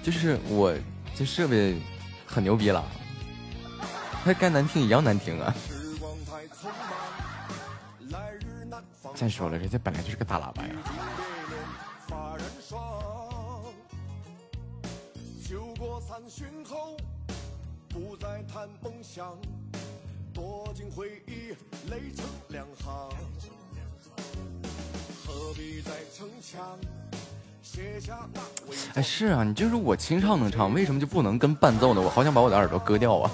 [0.06, 0.72] 就是我
[1.16, 1.82] 这设备
[2.28, 2.86] 很牛逼了，
[4.24, 5.52] 它该难听一样难听啊。
[9.16, 10.76] 再说了，人家本来就是个大喇叭呀。
[28.94, 32.02] 哎，是啊，你就是我清唱能唱，为什么就不能跟伴奏呢？
[32.02, 33.32] 我好想把我的耳朵割掉啊！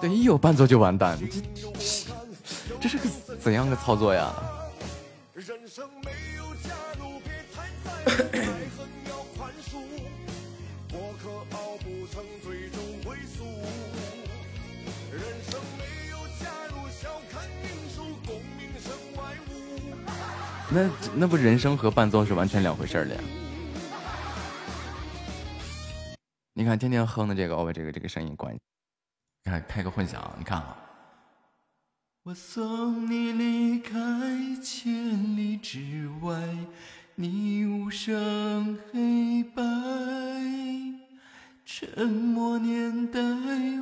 [0.00, 3.04] 对，一有伴奏就完蛋，这这是个
[3.38, 4.32] 怎样的操作呀？
[5.34, 6.70] 人生没有价
[20.72, 23.20] 那那不人声和伴奏是完全两回事儿的呀！
[26.54, 30.76] 你看天天哼的这个，我把这个这个声音关，你看开个混响，你看啊。
[32.22, 33.90] 我送你离开
[34.62, 36.38] 千里之外，
[37.16, 39.62] 你无声黑白，
[41.64, 43.20] 沉默年代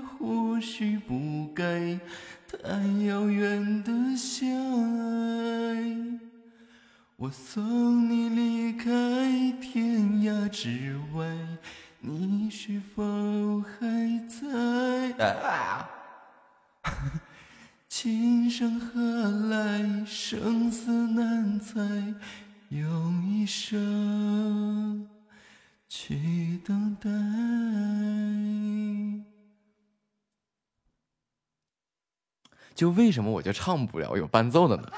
[0.00, 2.00] 或许不该
[2.46, 4.48] 太遥远的相
[4.98, 6.37] 爱。
[7.20, 8.86] 我送你离开
[9.60, 11.26] 天涯之外，
[11.98, 15.84] 你是否还在？
[17.88, 19.00] 琴声何
[19.48, 20.04] 来？
[20.06, 21.80] 生死难猜，
[22.68, 25.08] 用一生
[25.88, 27.10] 去等待。
[32.76, 34.88] 就为什么我就唱不了有伴奏的呢？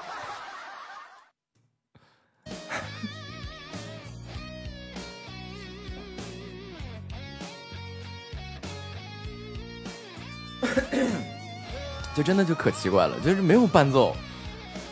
[12.20, 14.14] 就真的就可奇怪了，就是没有伴奏，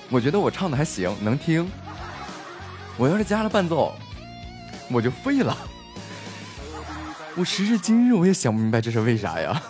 [0.08, 1.70] 我觉得我唱的还行，能听。
[2.96, 3.94] 我要是加了伴奏，
[4.90, 5.54] 我就废了。
[7.36, 9.62] 我时至今日我也想不明白这是为啥呀。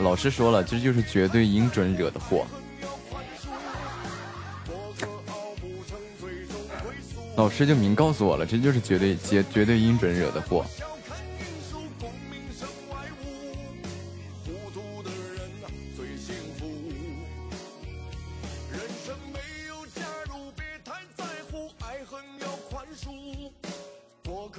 [0.00, 2.46] 老师说了，这就是绝对音准惹的祸。
[7.36, 10.64] 老师就明告诉我了，这就是绝对绝绝对音准惹的祸。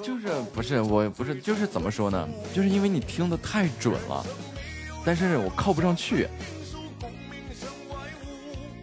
[0.01, 2.27] 就是不是我不是就是怎么说呢？
[2.53, 4.25] 就是因为你听的太准了，
[5.05, 6.27] 但是我靠不上去，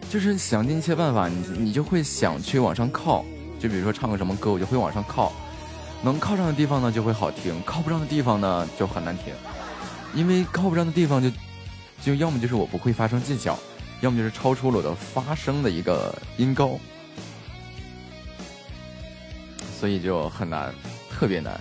[0.09, 3.23] 就是想尽一切办法，你你就会想去往上靠。
[3.59, 5.33] 就比如说唱个什么歌，我就会往上靠，
[6.03, 9.33] 能靠上的地方呢就会好听，靠不上的地方呢就很难听，
[10.13, 11.29] 因为靠不上的地方就
[12.03, 13.57] 就要么就是我不会发声技巧，
[14.01, 16.79] 要么就是超出了我的发声的一个音高，
[19.79, 20.73] 所以就很难，
[21.09, 21.59] 特别难。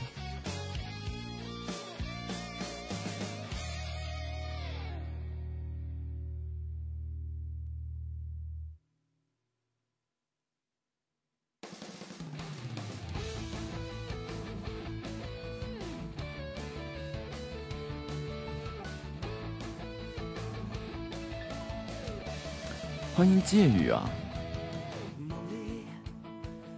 [23.16, 24.10] 欢迎借雨啊！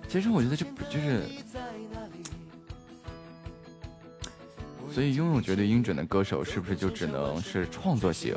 [0.09, 1.24] 其实我觉得这不就是，
[4.95, 8.36] 所以拥有绝对音准的歌手是不是就只能是创作型？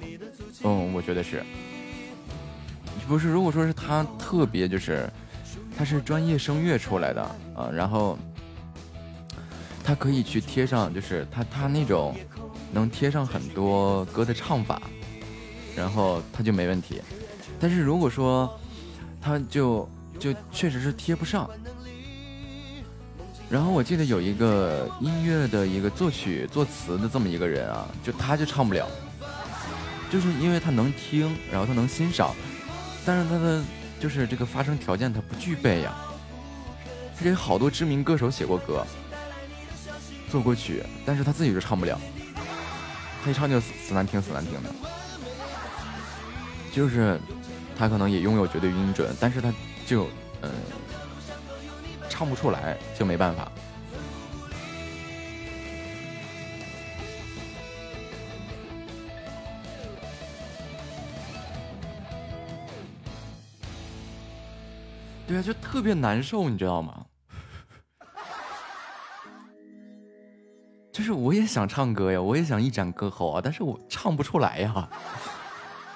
[0.64, 1.44] 嗯，我觉得是。
[3.08, 5.08] 不是，如果说是他特别就是，
[5.78, 7.22] 他是专业声乐出来的
[7.56, 8.18] 啊，然后
[9.84, 12.16] 他可以去贴上，就是他他那种
[12.74, 14.82] 能贴上很多歌的唱法，
[15.76, 17.00] 然后他就没问题。
[17.62, 18.60] 但是如果说，
[19.22, 19.88] 他就
[20.20, 21.48] 就确实是贴不上。
[23.48, 28.88] 然后我记得有一个音乐的一个作曲作词的这么一个人啊，就他就唱不了，
[30.10, 32.34] 就是因为他能听，然后他能欣赏，
[33.06, 33.62] 但是他的
[34.00, 35.94] 就是这个发声条件他不具备呀。
[37.16, 38.84] 他给好多知名歌手写过歌，
[40.30, 42.00] 做过曲，但是他自己就唱不了，
[43.24, 44.70] 他一唱就死难听死难听的，
[46.74, 47.20] 就是。
[47.82, 49.52] 他可能也拥有绝对音准，但是他
[49.88, 50.06] 就
[50.44, 50.52] 嗯
[52.08, 53.52] 唱不出来，就没办法。
[65.26, 67.04] 对啊，就特别难受，你知道吗？
[70.92, 74.88] 就是我也想唱歌呀，我也想一展歌喉啊，但是我唱不出来呀。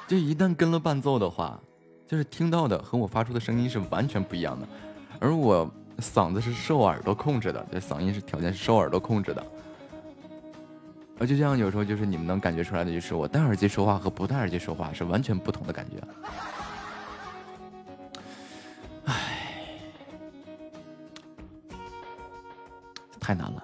[0.08, 1.60] 就一旦跟了伴奏的话。
[2.08, 4.68] 就是听到的和我发出的声音是完全不一样的，
[5.20, 5.70] 而我
[6.00, 9.44] 嗓子是受耳朵控制的，这嗓音是条件是受耳朵控制的，
[11.20, 15.96] 而就像有时候就是你们能感觉出来的，就是我戴耳机说话和不戴耳机说话是完全不同的感觉。
[19.06, 19.80] 唉，
[23.20, 23.64] 太难了。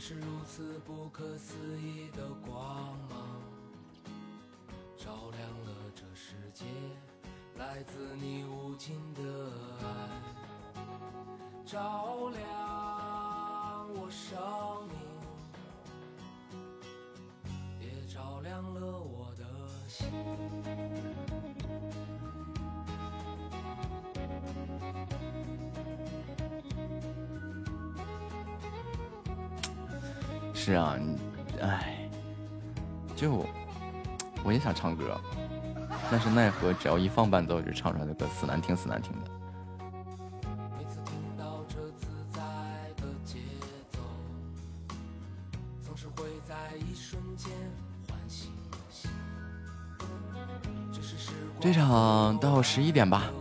[0.00, 3.42] 是如此不可思议的光芒，
[4.96, 6.64] 照亮了这世界，
[7.56, 9.22] 来自你无尽的
[9.82, 9.86] 爱，
[11.66, 12.40] 照亮
[13.96, 14.38] 我生
[14.88, 14.96] 命，
[17.80, 19.44] 也照亮了我的
[19.88, 20.06] 心。
[30.68, 30.98] 是啊，
[31.62, 31.96] 唉，
[33.16, 33.42] 就
[34.44, 35.18] 我也想唱歌，
[36.10, 39.30] 但是奈何只要一放伴奏，就唱出来的歌死难听，死难听的。
[51.58, 53.32] 这场到十一点吧。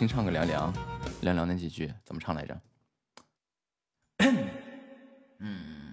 [0.00, 0.72] 清唱个凉凉？
[1.20, 2.58] 凉凉那几句怎么唱来着？
[5.40, 5.92] 嗯。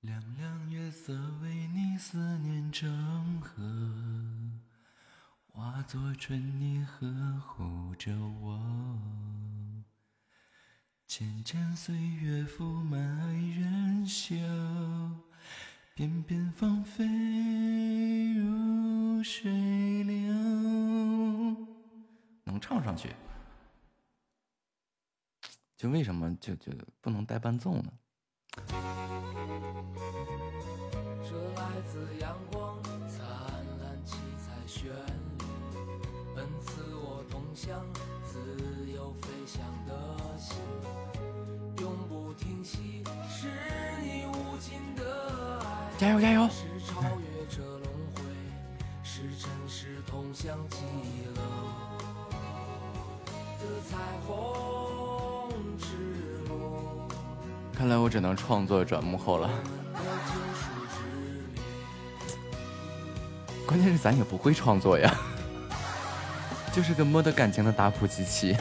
[0.00, 3.62] 凉凉月色为你思念成河，
[5.46, 9.00] 化作春泥呵护着我。
[11.06, 14.36] 浅浅岁月覆满爱人袖，
[15.96, 17.04] 片片芳菲
[18.34, 19.48] 如水
[20.02, 20.12] 流。
[22.42, 23.14] 能唱上去，
[25.76, 27.92] 就为什么就就不能带伴奏呢？
[46.24, 46.48] 加油加油！
[46.48, 47.82] 是超越这轮
[48.14, 48.22] 回，
[49.02, 50.78] 是尘世通向极
[51.34, 51.42] 乐
[53.60, 55.52] 的彩虹。
[57.74, 59.50] 看来我只能创作转幕后了。
[63.66, 65.14] 关键是咱也不会创作呀，
[66.72, 68.56] 就是个没得感情的打谱机器。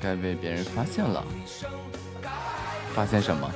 [0.00, 1.24] 该被别人发现了。
[2.94, 3.50] 发现什么？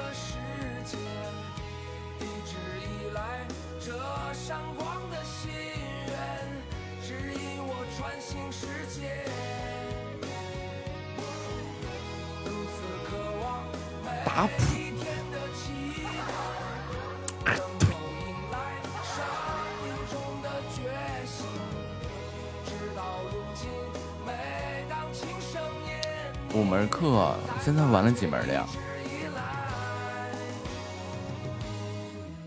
[28.10, 28.66] 了几门了呀？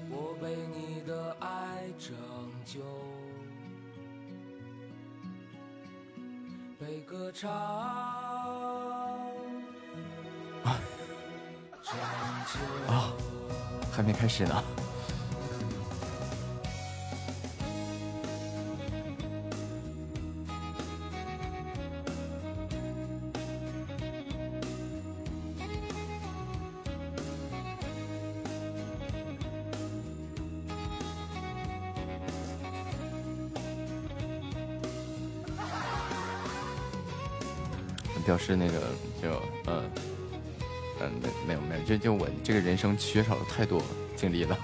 [0.09, 2.13] 我被你的爱拯
[2.65, 2.81] 救，
[6.79, 7.49] 被歌唱。
[12.87, 13.13] 啊，
[13.91, 14.63] 还没开始呢。
[42.43, 43.81] 这个人生缺少了太多
[44.17, 44.57] 经历了。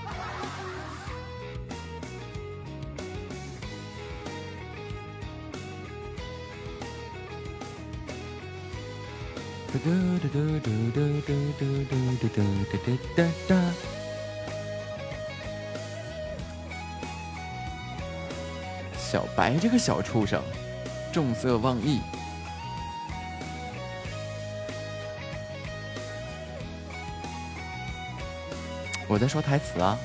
[18.97, 20.43] 小白这个小畜生，
[21.13, 21.99] 重色忘义。
[29.19, 29.97] 在说台词啊。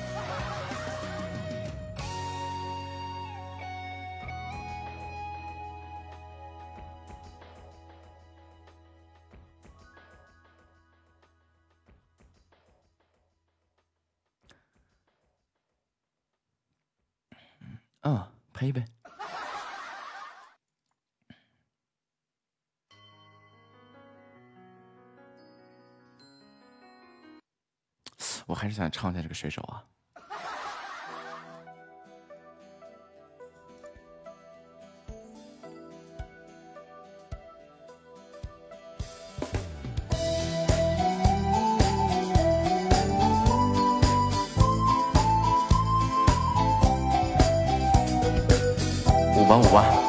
[28.75, 29.83] 想唱一下这个水手啊。
[49.37, 50.04] 五万五万。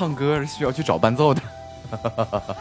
[0.00, 1.42] 唱歌是需要去找伴奏的，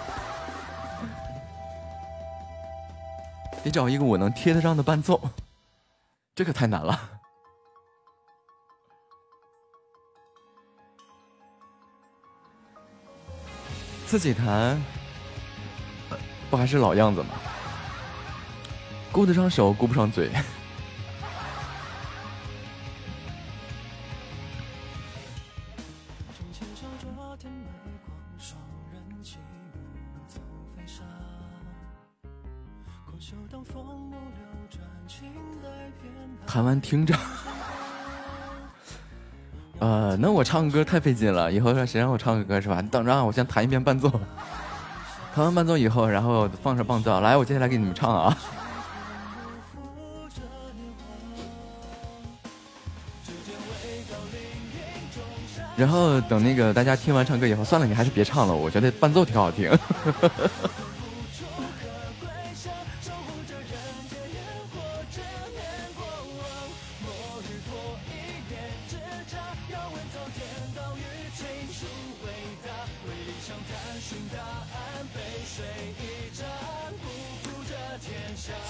[3.64, 5.18] 得找一个我能贴得上的伴奏，
[6.36, 7.00] 这可太难了。
[14.06, 14.78] 自己弹，
[16.50, 17.30] 不还是老样子吗？
[19.14, 20.30] 顾得上手，顾不上嘴。
[36.52, 37.14] 弹完听着，
[39.78, 41.52] 呃，那我唱歌太费劲了。
[41.52, 42.82] 以后让谁让我唱个歌是吧？
[42.82, 44.10] 你等着啊，我先弹一遍伴奏。
[45.36, 48.36] 弹完伴奏以后，然后放上伴奏，来，我接下来给你们唱啊。
[55.78, 59.72] 然后等那个大家听完唱歌以后，算了，你还是别唱了，我觉得伴奏挺好听。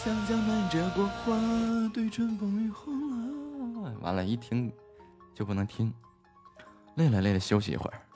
[0.03, 1.36] 想将满这国花
[1.94, 3.94] 对春风雨红啊！
[4.02, 4.72] 完了，一听
[5.34, 5.94] 就不能听，
[6.95, 8.09] 累了累了，休息一会儿。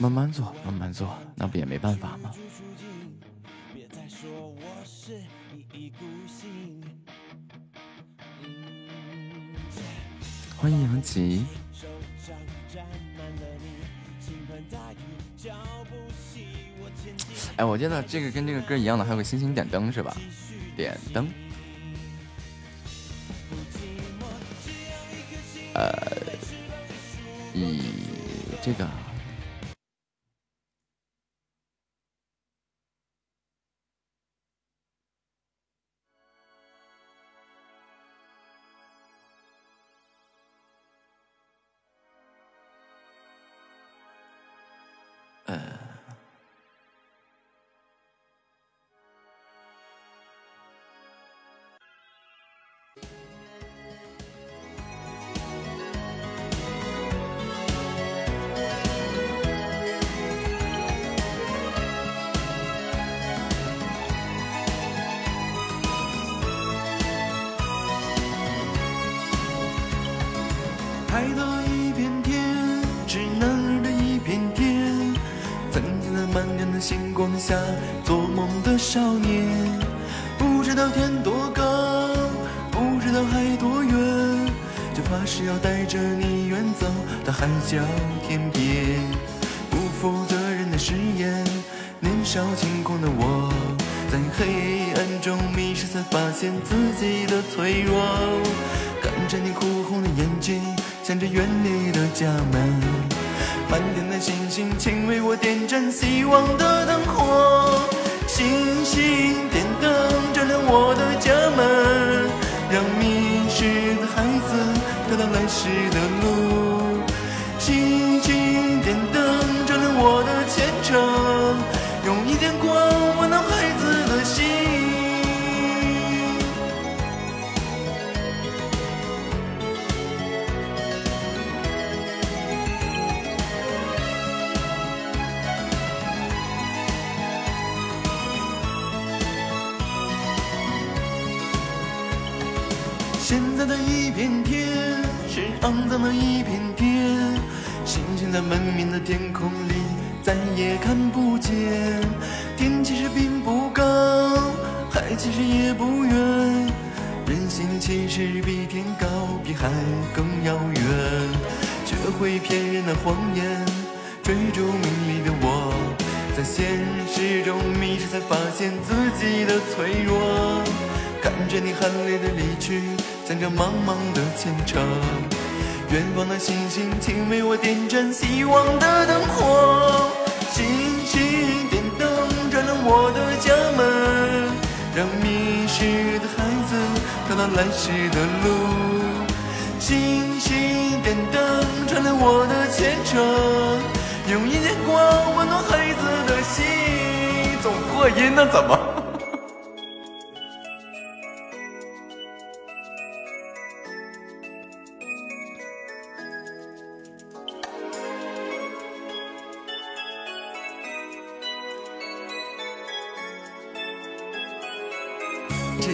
[0.00, 2.32] 慢慢做，慢慢做，那不也没办法吗？
[10.56, 11.44] 欢迎杨吉。
[17.56, 20.16] 哎，我记得这个跟这个歌一样的，还有个星星点灯是吧？
[20.76, 21.28] 点灯。
[25.74, 25.92] 呃，
[27.52, 27.82] 以
[28.62, 28.88] 这个。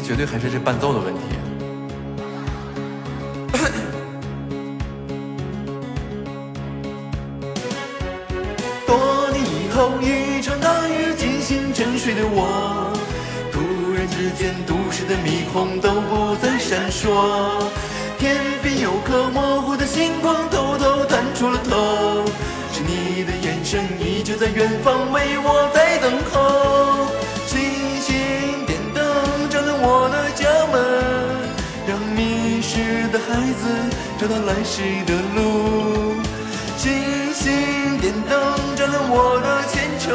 [0.04, 1.20] 绝对还是这伴奏的问题。
[8.86, 12.92] 多年以后，一场大雨惊醒沉睡的我，
[13.50, 17.64] 突然之间，都市的霓虹都不再闪烁，
[18.18, 22.26] 天边有颗模糊的星光偷偷探出了头，
[22.70, 27.06] 是你的眼神依旧在远方为我在等候。
[32.74, 33.68] 迷失的孩子
[34.18, 36.20] 找到来时的路。
[36.76, 40.12] 星星点灯，照亮我的前程，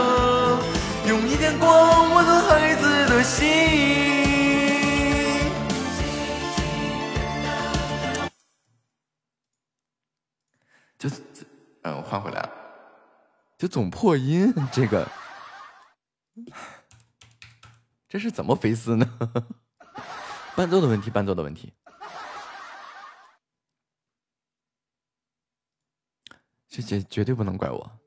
[1.08, 3.48] 用一点光温暖孩子的心。
[10.98, 11.10] 就，
[11.84, 12.50] 嗯，我换回来了，
[13.58, 15.08] 就总破音，这个。
[18.10, 19.10] 这是怎么肥丝呢？
[20.56, 21.72] 伴奏的问题，伴奏的问题，
[26.70, 27.99] 这绝绝对不能怪我。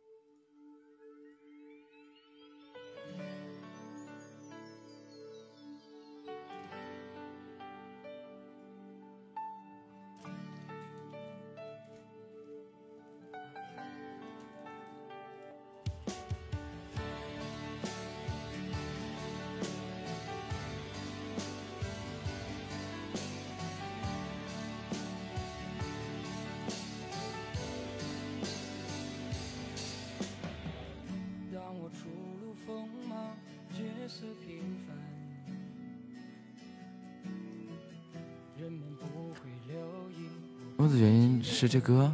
[41.63, 42.13] 是这歌，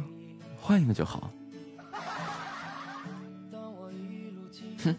[0.61, 1.31] 换一个就好。
[4.77, 4.95] 哼，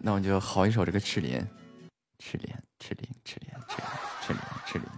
[0.00, 1.40] 那我就好一首这个《赤莲》，
[2.18, 3.88] 赤莲，赤莲，赤莲，赤莲，
[4.20, 4.97] 赤莲，赤莲。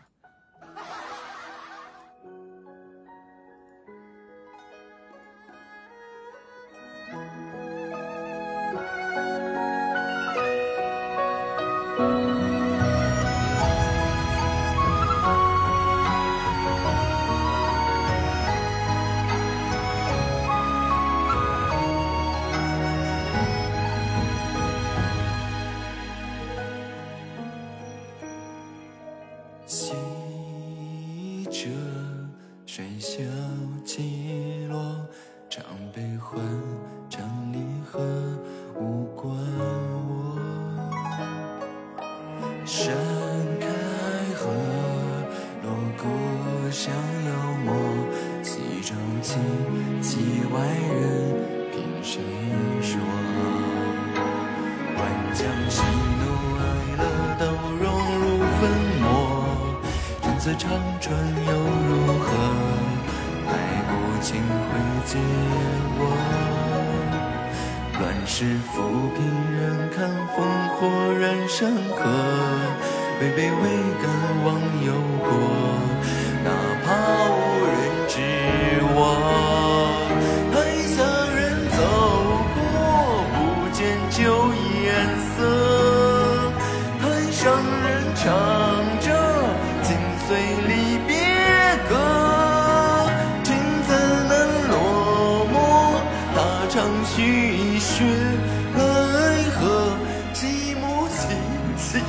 [101.91, 102.03] 寂寞。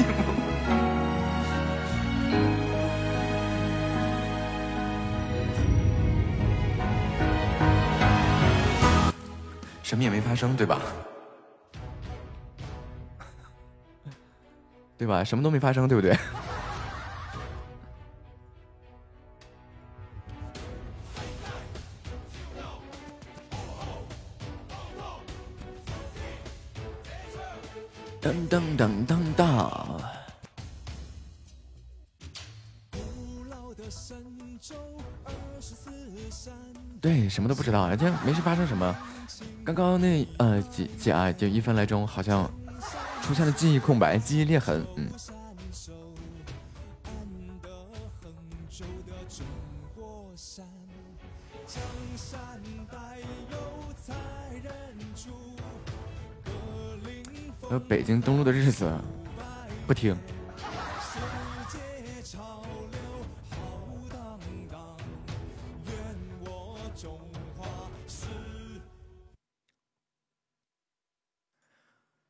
[9.82, 10.80] 什么也没发生，对吧？
[15.00, 15.24] 对吧？
[15.24, 16.16] 什么都没发生，对不对？
[37.72, 38.94] 知道，今天没事发生什么。
[39.64, 42.52] 刚刚那呃姐姐啊，就一分来钟，好像
[43.22, 45.10] 出现了记忆空白、记忆裂痕，嗯。
[57.70, 58.92] 有北京登陆的日子，
[59.88, 60.14] 不听。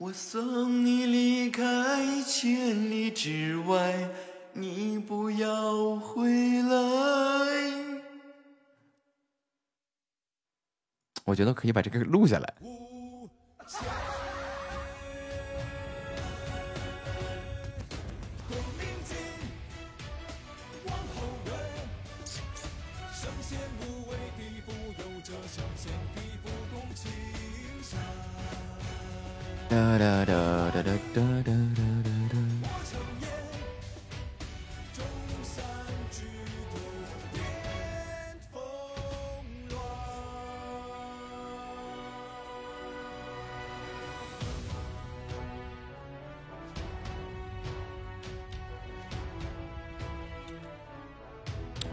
[0.01, 1.63] 我送你离开
[2.23, 4.09] 千里之外，
[4.51, 6.27] 你不要回
[6.63, 6.71] 来。
[11.23, 12.51] 我觉得可以把这个录下来。
[29.71, 30.33] 哒哒哒
[30.73, 32.37] 哒哒哒哒哒哒。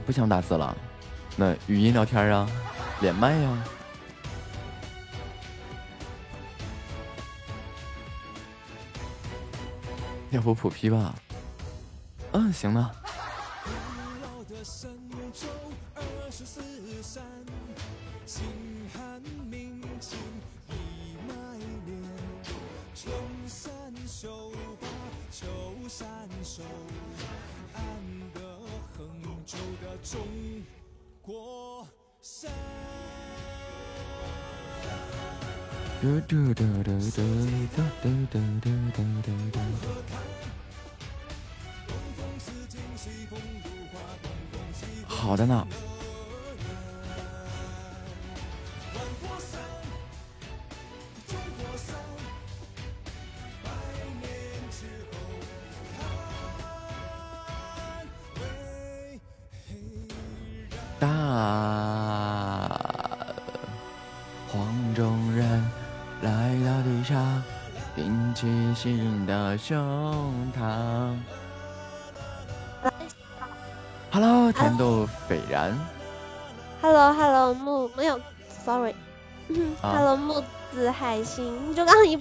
[0.05, 0.76] 不想打字了，
[1.36, 2.50] 那语音聊天啊，
[3.00, 3.64] 连麦呀。
[10.30, 11.14] 要不普批吧？
[12.32, 12.92] 嗯，行吧。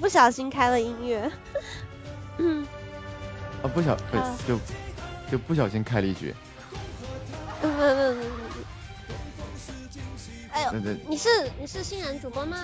[0.08, 1.30] 不小心开了音乐。
[2.38, 2.66] 嗯，
[3.62, 4.58] 啊，不小不啊就
[5.30, 6.34] 就不小心开了一局。
[7.60, 8.26] 不不不不不。
[10.54, 10.72] 哎呦
[11.10, 11.28] 你是
[11.60, 12.58] 你是新人主播吗？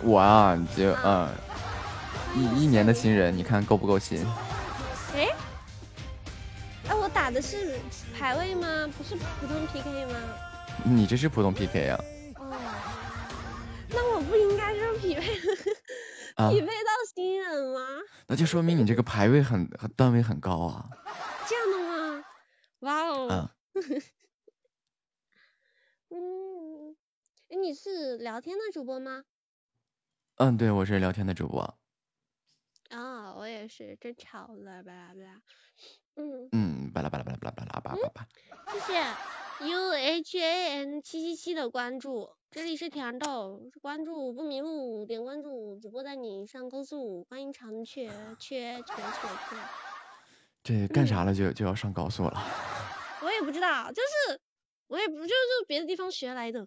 [0.00, 1.28] 我啊，就嗯，
[2.36, 4.24] 一一年的新人，你看够不够新？
[5.12, 5.26] 哎，
[6.88, 7.80] 哎，我打的是
[8.16, 8.68] 排位吗？
[8.96, 10.14] 不是普通 PK 吗？
[10.84, 12.04] 你这是普通 PK 呀、哦，
[16.46, 16.50] 啊？
[16.50, 17.80] 匹配到新人吗？
[18.28, 20.88] 那就说明你这个排位很很段位很高啊。
[21.48, 21.78] 这样的
[22.18, 22.24] 吗？
[22.80, 23.28] 哇哦！
[23.28, 23.50] 哦。
[23.74, 24.02] 嗯
[26.10, 26.96] 嗯，
[27.50, 29.24] 哎，你是聊天的主播吗？
[30.36, 31.78] 嗯，对，我是聊天的主播。
[32.90, 35.42] 啊，我也是，真巧了，巴拉巴拉。
[36.16, 38.72] 嗯嗯，巴拉巴拉巴拉巴拉巴拉巴拉巴拉。
[38.72, 49.56] 谢谢 U H A N 七七七的关注，这里是甜豆，关注不迷路，点关注，主播带你上高速，欢迎长缺缺缺缺缺。
[50.62, 52.42] 这干啥了就就要上高速了？
[53.22, 54.40] 我也不知道，就是
[54.86, 56.66] 我也不就是就是别的地方学来的。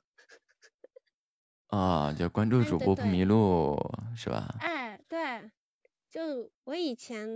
[1.68, 3.76] 啊，就关注主播不迷路
[4.16, 4.56] 是吧？
[4.62, 5.50] 哎，对，
[6.10, 7.28] 就我以前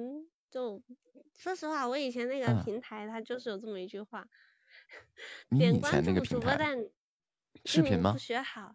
[0.49, 0.81] 就
[1.35, 4.27] 说实话，我以前那个嗯平台它就是有这么一句话，
[5.49, 6.75] 你点关注主播在
[7.65, 8.19] 视频吗不？
[8.19, 8.73] 学好，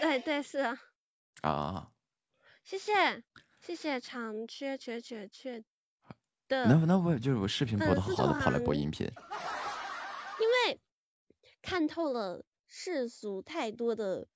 [0.00, 0.78] 对对是啊，
[1.42, 1.92] 啊，
[2.64, 3.22] 谢谢
[3.60, 5.64] 谢谢长缺缺缺缺
[6.48, 9.06] 的，那那我就是我视频播的好的跑来播音频。
[10.40, 10.80] 因为
[11.62, 14.26] 看透了世俗太多的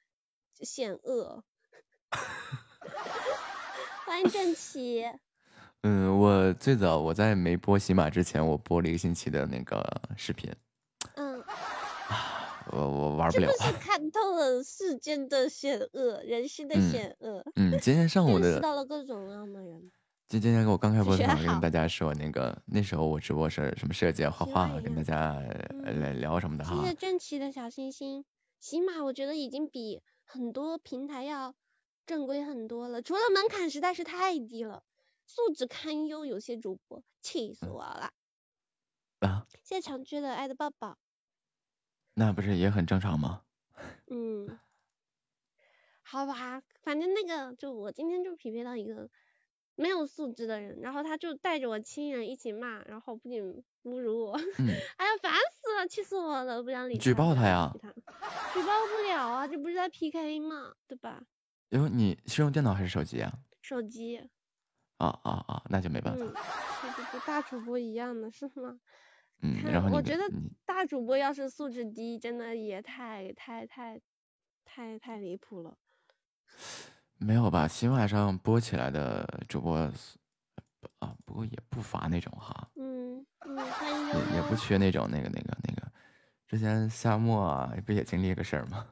[0.61, 1.45] 险恶。
[4.07, 5.03] 欢迎郑琪，
[5.87, 9.85] 嗯，我最早我在没播喜马之前，我播了一个星期的那个
[10.17, 10.51] 视频，
[11.17, 11.45] 嗯，
[12.73, 13.65] 我我玩不了真的。
[13.67, 19.91] 是看透了世间的险恶，人心的嗯险恶，嗯，今天上午的见识到了各种各样的人。
[20.27, 25.35] 今今天我刚开播的时候跟大家说，那个那时候我直播是什么设计啊、画画啊，跟大家
[25.85, 26.95] 呃来聊什么的哈谢谢。
[26.95, 28.25] 郑奇的小星星，
[28.59, 31.55] 喜马我觉得已经比很多平台要
[32.07, 34.83] 正规很多了，除了门槛实在是太低了，
[35.27, 38.13] 素质堪忧，有些主播气死我了。
[39.21, 40.99] 啊，谢谢常居的爱的抱抱，
[42.15, 43.43] 那不是也很正常吗？
[44.11, 44.59] 嗯，
[46.03, 49.09] 好吧，反正那个就我今天就匹配到一个
[49.75, 53.43] 没有素质的人，然后他就带着我亲人一起骂，然后不仅
[53.85, 54.69] 侮辱我，嗯，
[54.99, 57.03] 哎呀烦死了，气死我了，不想理他。
[57.03, 57.73] 举报他呀
[58.53, 60.75] 举报不了啊，这不是在 PK 吗？
[60.87, 61.25] 对吧？
[61.71, 63.33] 因为你是用电脑还是手机啊？
[63.63, 64.31] 手机，
[64.99, 66.25] 啊啊啊，那就没办法。
[67.27, 68.79] 大主播一样的是吗？
[69.43, 70.23] 嗯，然后我觉得
[70.65, 74.01] 大主播要是素质低，真的也太太太
[74.65, 75.77] 太太离谱了。
[77.19, 77.67] 没有吧？
[77.69, 79.77] 喜马上播起来的主播
[81.01, 84.55] 啊，不过也不乏那种哈，嗯嗯，欢迎也也不。
[84.57, 85.83] 缺那种那个那个那个。
[86.47, 88.87] 之前夏末啊，不也经历个事儿吗？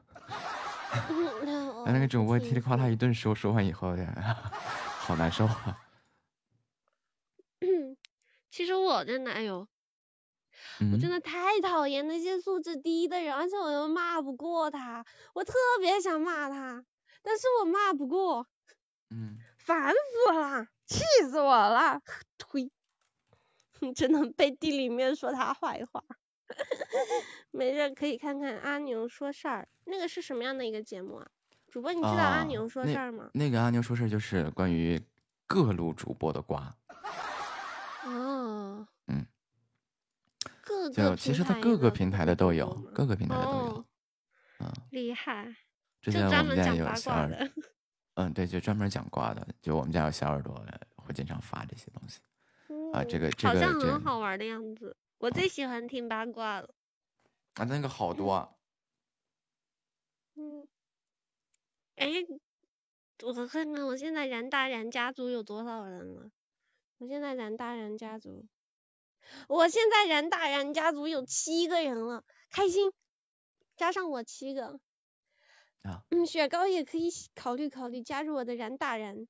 [1.85, 4.37] 那个主播噼里啪啦一顿说，说完以后呀，
[4.99, 5.79] 好难受啊。
[8.53, 9.67] 其实我真的，哎呦，我
[10.81, 15.03] 嗯真的太讨厌那些素质低的人，而且我又骂不过他，
[15.33, 16.85] 我特别想骂他，
[17.23, 18.45] 但是我骂不过，
[19.09, 21.99] 嗯，烦死了，气死我了，
[22.37, 22.71] 推，
[23.95, 26.03] 真的背地里面说他坏话。
[27.49, 31.27] 没事，可以看看阿牛说事儿，那个是什么样的一个节目啊？
[31.71, 33.31] 主播，你知道阿啊牛说事儿吗？
[33.33, 35.01] 那个阿牛说事儿就是关于
[35.47, 36.71] 各路主播的瓜，
[38.05, 39.25] 哦，嗯，
[40.61, 43.85] 各个就其实它各个平台的都有，各个平台的都有哦。
[44.59, 45.55] 嗯，厉害，
[46.01, 47.51] 之前我们家也有小耳，卦的。
[48.15, 50.53] 嗯，对，就专门讲瓜的，就我们家有小耳朵
[50.97, 52.19] 会经常发这些东西
[52.93, 53.03] 啊。
[53.03, 56.69] 这嗯个这个好像很好玩的样子，我最喜欢听八卦了。
[57.55, 58.49] 啊，那个好多啊，
[60.35, 60.67] 嗯，
[61.95, 62.07] 哎，
[63.23, 66.29] 我看看我现在然大然家族有多少人了？
[66.97, 68.45] 我现在冉大然家族，
[69.47, 72.93] 我现在冉大然家族有七个人了，开心，
[73.75, 74.79] 加上我七个。
[75.83, 79.27] 啊嗯，雪糕也可以考虑考虑加入我的冉大然，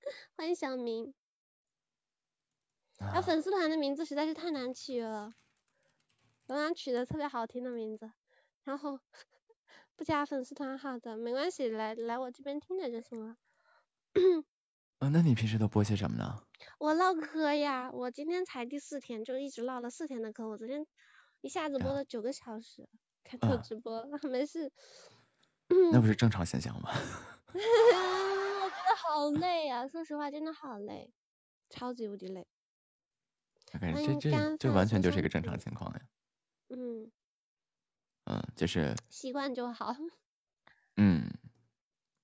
[0.36, 1.14] 欢迎小明。
[2.98, 5.32] 啊粉丝团的名字实在是太难取了，
[6.48, 8.10] 我想取的特别好听的名字，
[8.64, 8.98] 然后
[9.96, 13.36] 不加粉丝团号的没关系，来来我这边听着就行了。
[15.00, 16.44] 啊，那你平时都播些什么呢？
[16.78, 20.86] 我唠嗑呀，我今天才第四天，就一直唠了四天的嗑，我昨天
[21.40, 22.86] 一下子播啊了九个小时，
[23.24, 24.70] 开头啊直播，没事。
[25.90, 26.90] 那不是 正常现象吗？
[27.48, 31.10] 我觉得好累啊，说实话真的好累，
[31.70, 32.46] 超级无敌累。
[33.72, 36.00] 感欢觉这这这完全就是一个正常情况呀。
[36.68, 37.10] 嗯，
[38.26, 39.96] 嗯，就是习惯就好。
[40.98, 41.32] 嗯，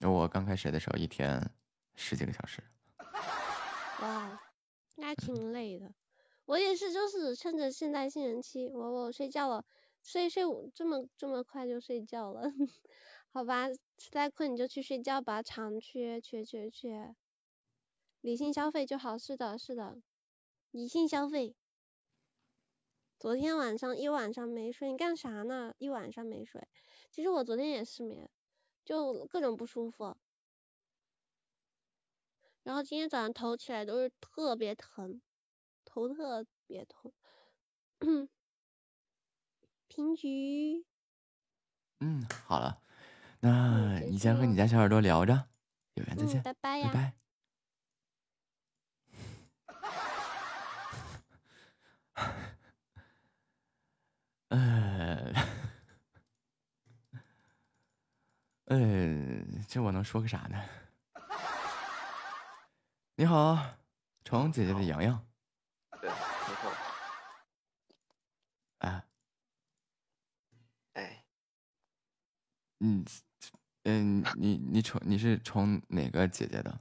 [0.00, 1.40] 我刚开始的时候一天
[1.96, 2.62] 十几个小时，
[4.02, 4.40] 哇，
[4.96, 5.94] 那挺累的。
[6.44, 9.64] 我也是，就是趁着现在新人期，我我睡觉了，
[10.02, 12.42] 睡睡午这么这么快就睡觉了，
[13.32, 17.16] 好吧，实在困你就去睡觉吧，常缺缺缺缺，
[18.20, 19.96] 理性消费就好，是的，是的，
[20.70, 21.56] 理性消费。
[23.18, 25.74] 昨天晚上一晚上没睡，你干啥呢？
[25.78, 26.68] 一晚上没睡。
[27.10, 28.30] 其实我昨天也失眠，
[28.84, 30.16] 就各种不舒服。
[32.66, 35.20] 然后今天早上头起来都是特别疼，
[35.84, 37.14] 头特别痛。
[39.86, 40.84] 平局。
[42.00, 42.82] 嗯，好了，
[43.38, 45.48] 那你先和你家小耳朵聊着，
[45.94, 47.14] 有缘再见，拜拜呀，拜拜。
[54.48, 55.32] 呃，
[58.66, 58.76] 呃，
[59.68, 60.60] 这我能说个啥呢？
[63.18, 63.56] 你好，
[64.24, 65.26] 宠姐姐的洋洋。
[66.02, 66.70] 对，没错。
[68.80, 69.06] 啊。
[70.92, 71.24] 哎。
[72.80, 73.02] 嗯，
[73.84, 76.78] 嗯，你你宠你是宠哪个姐姐的？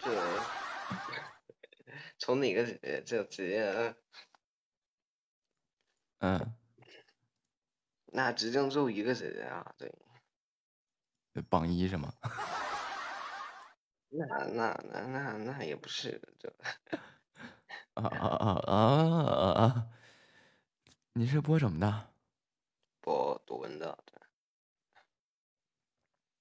[0.00, 0.10] 这
[2.18, 3.00] 宠哪个姐姐？
[3.04, 3.94] 这姐姐。
[6.18, 6.52] 嗯，
[8.06, 9.94] 那直径只有一个姐姐啊，对。
[11.48, 12.12] 榜一是吗？
[14.10, 16.50] 那那那那那也不是这。
[17.94, 18.74] 啊啊啊啊
[19.64, 19.86] 啊！
[21.12, 22.10] 你是播什么的？
[23.00, 23.98] 播读文的。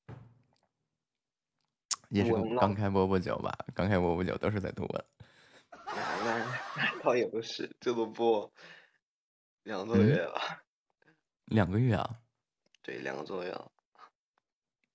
[2.10, 3.54] 也是刚开播不久吧？
[3.74, 5.06] 刚开播不久，都是在读文。
[5.70, 6.40] 那那
[6.76, 8.50] 那倒也不是，这都播。
[9.64, 10.40] 两个多月了，
[11.46, 12.22] 两个月啊？
[12.82, 13.70] 对，两个多月了。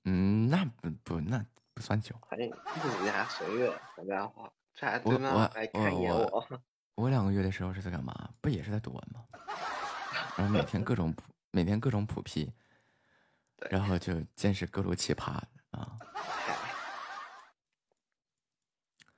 [0.04, 1.51] 嗯，那不不那不
[1.82, 2.14] 算久。
[2.30, 6.62] 反正你家随月，好家伙，这还对面还看一眼我。
[6.96, 8.30] 我两个月的时候是在干嘛？
[8.40, 9.24] 不也是在读文吗？
[10.36, 12.52] 然后每天各种普，每天各种普批，
[13.68, 15.32] 然后就见识各路奇葩
[15.72, 15.98] 啊。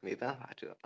[0.00, 0.76] 没办法，这。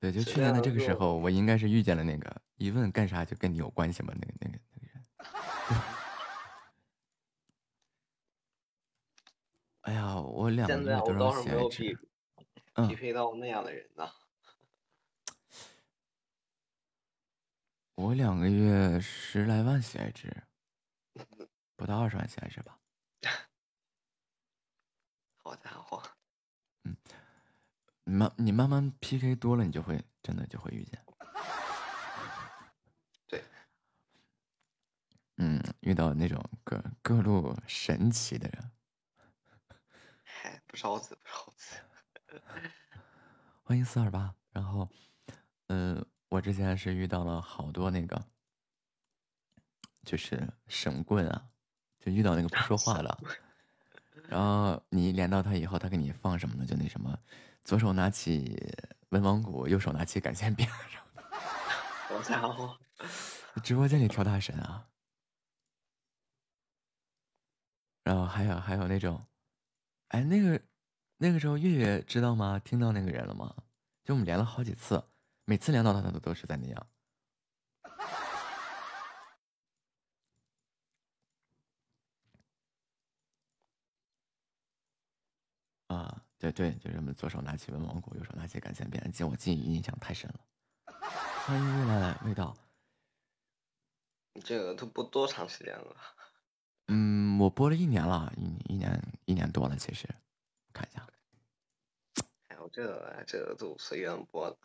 [0.00, 4.12] 对，就去年的这个时候，我应该是遇见了那个一问干啥就跟你有关系吗？
[4.14, 5.82] 那个那个那个人。
[9.88, 11.98] 哎呀，我两个月都让喜爱值，
[12.86, 14.06] 匹配到那样的人呢。
[17.96, 20.30] 我两个月十来万喜爱值，
[21.74, 22.78] 不到二十万喜爱值吧。
[25.42, 26.02] 好家伙，
[26.84, 26.94] 嗯。
[28.04, 31.02] 慢，你慢慢 PK 多了，你就会真的就会遇见。
[33.26, 33.42] 对，
[35.38, 38.70] 嗯，遇到那种各各路神奇的人。
[40.48, 41.76] 嗨，不少子，不少子。
[43.64, 44.34] 欢迎四二八。
[44.50, 44.88] 然后，
[45.66, 48.18] 嗯，我之前是遇到了好多那个，
[50.04, 51.50] 就是神棍啊，
[52.00, 53.18] 就遇到那个不说话的。
[54.26, 56.64] 然后你连到他以后，他给你放什么呢？
[56.64, 57.18] 就那什么。
[57.60, 58.58] 左手拿起
[59.10, 60.66] 文王鼓，右手拿起感谢鞭，
[62.08, 62.78] 好家伙！
[63.62, 64.88] 直播间里跳大神啊！
[68.02, 69.26] 然后还有还有那种，
[70.08, 70.60] 哎，那个
[71.18, 72.58] 那个时候月月知道吗？
[72.58, 73.54] 听到那个人了吗？
[74.04, 75.02] 就我们连了好几次，
[75.44, 76.86] 每次连到他，他都都是在那样。
[85.88, 86.22] 啊。
[86.38, 90.38] 对对，就这么左手拿起文王鼓，右手拿起感谢鞭，记我记忆印象太深了。
[91.44, 92.56] 欢迎未来味道。
[94.44, 95.96] 这个都播多长时间了？
[96.88, 100.08] 嗯，我播了一年了，一一年一年多了，其实。
[100.72, 101.06] 看一下。
[102.48, 104.58] 哎呦，这这都随缘播的。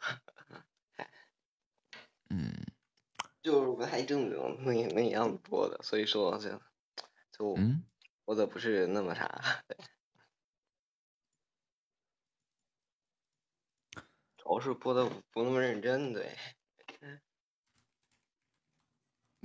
[2.29, 2.51] 嗯。
[3.41, 6.61] 就是不太正经那那样播的，所以说就
[7.31, 7.57] 就
[8.23, 9.61] 播的不是那么啥。
[14.37, 16.37] 主要是播的不那么认真，对。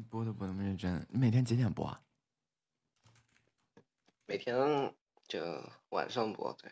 [0.09, 2.00] 播的不那么认真，你每天几点播啊？
[4.28, 4.94] 每天
[5.26, 5.40] 就
[5.88, 6.70] 晚上播，对。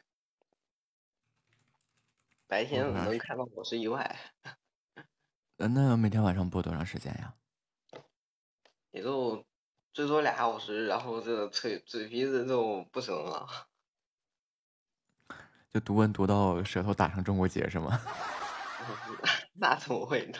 [2.46, 4.14] 白天能看到我是意外。
[5.56, 7.34] 呃，那每天晚上播多长时间呀？
[8.90, 9.46] 也就
[9.94, 13.48] 最多俩小时，然后这嘴嘴皮子就不行了。
[15.72, 17.98] 就读文读到舌头打上中国结是吗？
[19.58, 20.38] 那怎么会呢？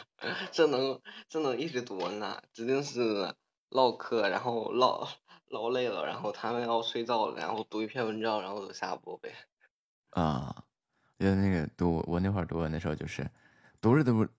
[0.53, 2.43] 这能这能一直读文呢？
[2.53, 3.35] 指定是
[3.71, 5.09] 唠嗑，然后唠
[5.57, 9.35] 唠累了，然后他们要睡觉了，然后读一篇文章，然后就下播呗。
[10.11, 10.55] 啊，
[11.17, 13.27] 因为那个读我那会儿读文的时候，就是
[13.81, 14.31] 读着读着，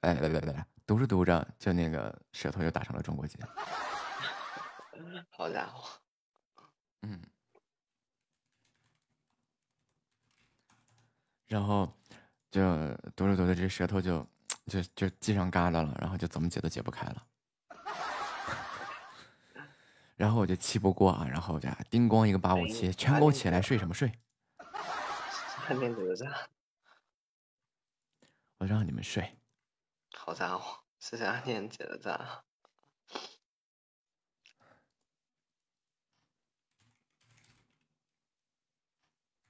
[0.00, 3.38] 哎来来来，读着读着就那个舌头就打成了中国结。
[5.30, 5.88] 好家伙，
[7.02, 7.22] 嗯。
[11.46, 11.86] 然后
[12.50, 12.60] 就
[13.14, 14.26] 读着读着，这舌头就
[14.66, 17.22] 就就系上疙瘩了，然后就怎么解都解不开了。
[20.16, 24.12] 然后我就气不过啊，然后我就叮咣一个八五七，全给我起来，睡什么睡？
[25.66, 26.32] 三点解的站，
[28.58, 29.38] 我让你们睡。
[30.16, 32.44] 好家伙，谢谢阿念姐的赞。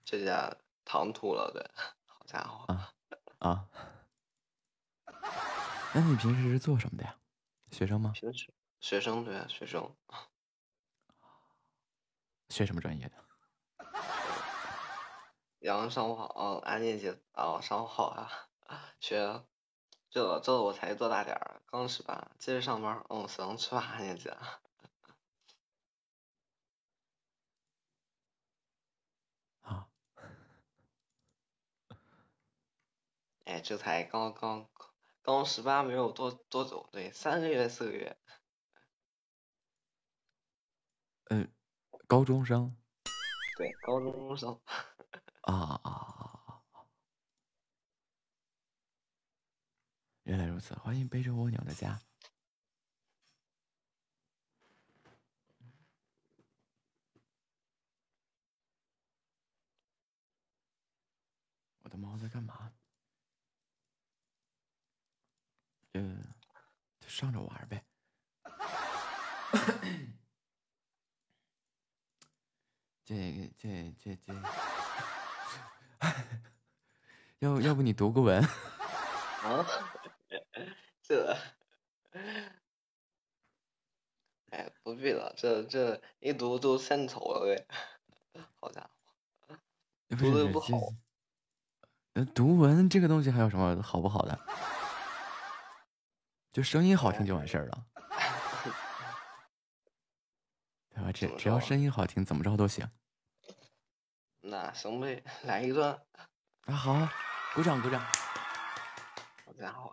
[0.05, 1.69] 这下唐突了，对，
[2.07, 2.93] 好家伙啊
[3.39, 3.69] 啊！
[5.95, 7.17] 那你平时是做什么的呀？
[7.71, 8.13] 学生吗？
[8.15, 9.95] 平时学生对啊，学生。
[12.55, 13.15] 学什么专业的？
[15.59, 18.31] 杨上午好，哦，安念姐，哦，上午好啊，
[19.01, 19.45] 学，
[20.11, 24.31] 这这我才多大点儿，刚十八，接着上班，嗯，行，去吧，安念姐。
[29.63, 29.89] 啊。
[33.45, 34.69] 哎，这才刚刚
[35.23, 38.17] 刚十八，没有多多久，对，三个月四个月。
[41.31, 41.54] 嗯。
[42.07, 42.77] 高中生，
[43.57, 44.61] 对，高中生。
[45.43, 46.61] 啊啊啊！
[50.25, 52.01] 原来如此，欢迎背着蜗牛的家。
[61.83, 62.73] 我的猫在干嘛？
[65.95, 66.35] 嗯
[67.01, 67.85] 就上着玩呗。
[73.05, 74.33] 这这这这，
[77.41, 78.43] 要要不你读个文？
[78.43, 79.67] 啊，
[81.03, 81.37] 这，
[84.51, 87.67] 哎，不必了，这这一读都献丑了呗。
[88.59, 88.81] 好家
[89.47, 89.55] 伙，
[90.17, 90.69] 读的不好。
[92.35, 94.41] 读文这个东西还有什么好不好的？
[96.53, 97.87] 就声音好听就完事儿了。
[100.95, 101.11] 对吧？
[101.13, 102.89] 只只要声音好听，怎么着都行。
[104.41, 105.99] 那行呗，来一段。
[106.67, 107.09] 啊，好，
[107.55, 108.01] 鼓掌鼓掌。
[109.45, 109.93] 好家伙，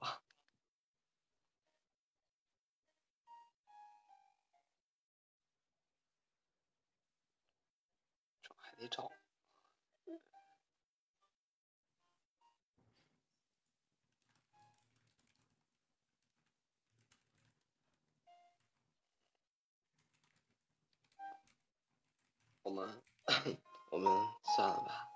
[22.72, 23.04] 我们
[23.92, 24.10] 我们
[24.56, 25.10] 算了吧。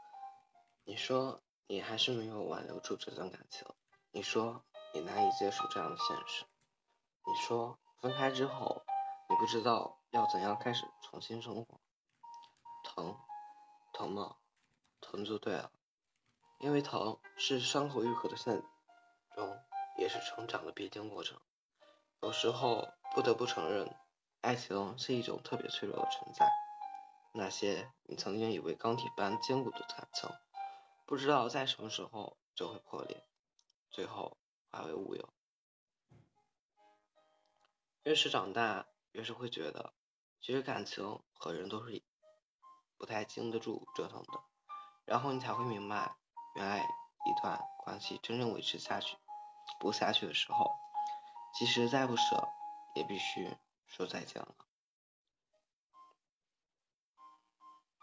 [0.84, 3.66] 你说你还是没有挽留住这段感情，
[4.12, 6.44] 你说你难以接受这样的现实，
[7.26, 8.84] 你说分开之后
[9.30, 11.80] 你不知道要怎样开始重新生活。
[12.84, 13.18] 疼，
[13.94, 14.36] 疼吗？
[15.00, 15.72] 疼就对了，
[16.60, 18.62] 因为疼是伤口愈合的现
[19.34, 19.58] 中，
[19.98, 21.40] 也是成长的必经过程。
[22.20, 23.96] 有时候不得不承认，
[24.42, 26.52] 爱情是一种特别脆弱的存在。
[27.38, 30.30] 那些你曾经以为钢铁般坚固的感情，
[31.06, 33.28] 不知道在什么时候就会破裂，
[33.92, 34.38] 最后
[34.72, 35.34] 化为乌有。
[38.04, 39.94] 越是长大，越是会觉得，
[40.40, 42.02] 其实感情和人都是
[42.98, 44.42] 不太经得住折腾的。
[45.04, 46.16] 然后你才会明白，
[46.56, 49.18] 原来一段关系真正维持下去、
[49.78, 50.72] 不下去的时候，
[51.54, 52.48] 即使再不舍，
[52.96, 53.58] 也必须
[53.88, 54.56] 说再见了。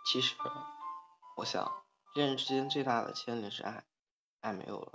[0.05, 0.35] 其实，
[1.37, 1.73] 我想，
[2.15, 3.85] 恋人之间最大的牵连是爱，
[4.41, 4.93] 爱没有了，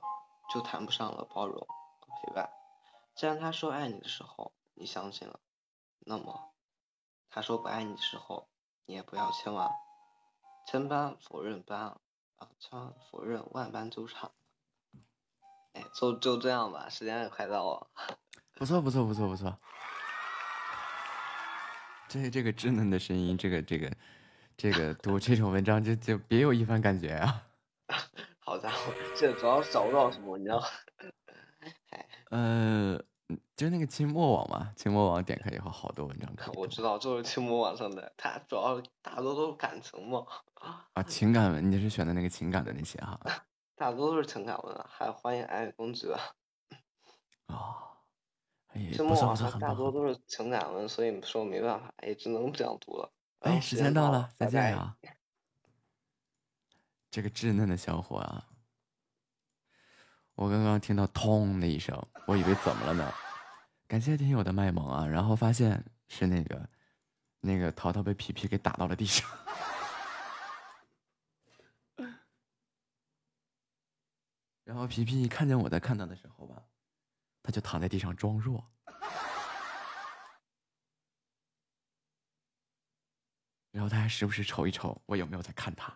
[0.53, 2.49] 就谈不上了包容和陪伴。
[3.15, 5.39] 既然他说爱你的时候，你相信了，
[5.99, 6.53] 那么
[7.29, 8.49] 他说不爱你的时候，
[8.85, 9.71] 你也不要千万
[10.67, 11.99] 千般否认般
[12.35, 14.29] 啊，千万否认万般纠缠。
[15.73, 17.87] 哎，就就这样吧，时间也快到了。
[18.53, 19.57] 不错，不错，不错，不错。
[22.07, 23.91] 这这个稚嫩的声音，这个这个。
[24.57, 27.43] 这个读这种文章就就别有一番感觉啊！
[28.39, 30.63] 好家伙，这主要是找不到什么，你知道？
[32.31, 32.99] 呃，
[33.55, 36.51] 就那个清末网嘛，清末网点开以后好多文章看。
[36.55, 40.25] 我知道，就是清末网上的，它主要大多都是感情嘛。
[40.93, 43.19] 啊，情感文，你是选的那个情感的那些哈？
[43.77, 46.17] 大多都是情感文，还欢迎爱公爵。
[47.45, 48.01] 啊，
[48.73, 53.13] 清末网上大多都是情感文，所以说没办法，也只能这样读了。
[53.39, 54.97] 哎，时间到了，再见啊！
[57.09, 58.45] 这个稚嫩的小伙啊，
[60.35, 61.95] 我刚刚听到“通”的一声，
[62.25, 63.13] 我以为怎么了呢？
[63.87, 66.69] 感谢听友的卖萌啊，然后发现是那个
[67.39, 69.29] 那个淘淘被皮皮给打到了地上，
[74.65, 76.61] 然后皮皮看见我在看他的时候吧，
[77.41, 78.63] 他就躺在地上装弱。
[83.77, 85.95] 然后他还时不时瞅一瞅我有没有在看他。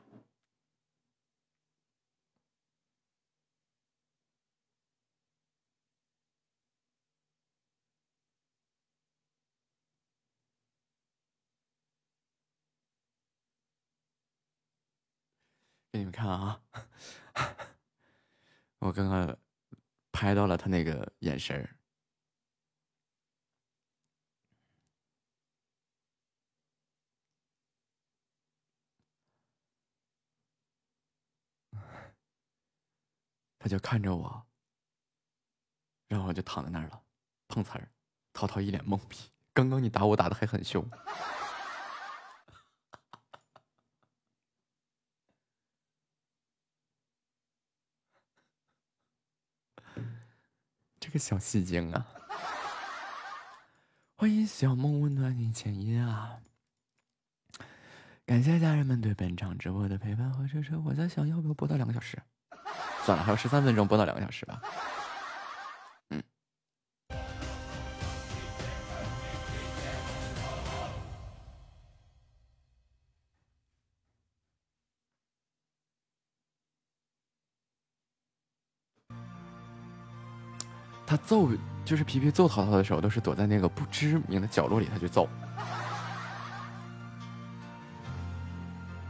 [15.92, 16.62] 给你们看啊，
[18.78, 19.36] 我刚刚
[20.12, 21.81] 拍到了他那个眼神儿。
[33.64, 34.44] 他就看着我，
[36.08, 37.00] 然后我就躺在那儿了，
[37.48, 37.88] 碰瓷儿。
[38.34, 40.84] 涛涛一脸懵逼，刚刚你打我打的还很凶，
[51.00, 52.08] 这个小戏精啊！
[54.16, 56.42] 欢迎小梦温暖你前音啊！
[58.26, 60.76] 感谢家人们对本场直播的陪伴和支持。
[60.78, 62.20] 我在想要不要播到两个小时？
[63.04, 64.62] 算了，还有十三分钟，播到两个小时吧。
[66.10, 66.22] 嗯。
[81.08, 81.50] 他揍，
[81.84, 85.28] 就是皮皮揍淘淘的时候，都是躲在那个不知名的角落里，他去揍。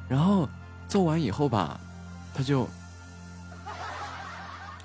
[0.08, 0.48] 然后
[0.88, 1.80] 揍完以后吧，
[2.34, 2.68] 他就。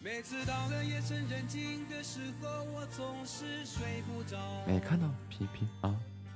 [0.00, 4.38] 每次到了夜深人静的时候，我总是睡不着。
[4.64, 5.92] 没看到皮皮啊？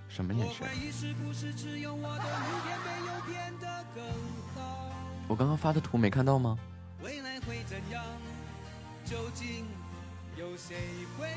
[0.08, 0.66] 什么眼神？
[5.28, 6.58] 我刚刚发的图没看到吗？
[7.04, 8.04] 未来会怎样？
[9.04, 9.64] 究竟
[10.36, 10.76] 有谁
[11.16, 11.28] 会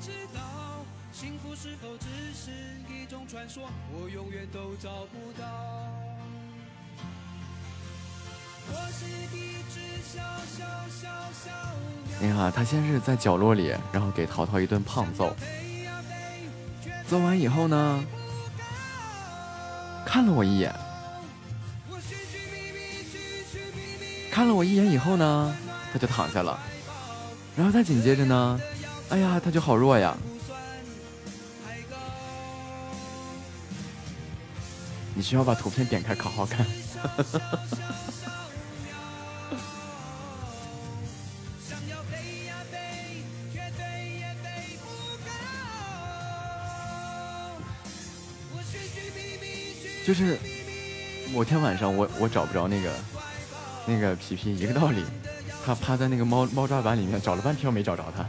[0.00, 0.84] 知道？
[1.12, 2.50] 幸福是否只是
[2.92, 3.70] 一种传说？
[3.92, 5.46] 我永远都找不到。
[12.20, 15.34] 你看，他先是在角落里，然后给淘淘一顿胖揍。
[17.06, 18.04] 揍完以后呢，
[20.06, 20.74] 看了我一眼，
[24.30, 25.54] 看了我一眼以后呢，
[25.92, 26.58] 他就躺下了。
[27.56, 28.58] 然后他紧接着呢，
[29.10, 30.16] 哎呀，他就好弱呀！
[35.14, 36.66] 你需要把图片点开，好好看。
[50.04, 50.38] 就是
[51.32, 52.92] 某天晚上，我我找不着那个
[53.86, 55.02] 那个皮皮，一个道理，
[55.64, 58.26] 他趴在那个猫猫抓板里面找了半天，没找着他。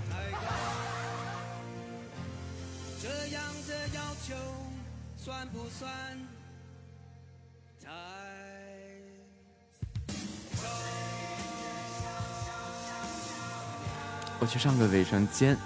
[14.40, 15.58] 我去上个卫生间。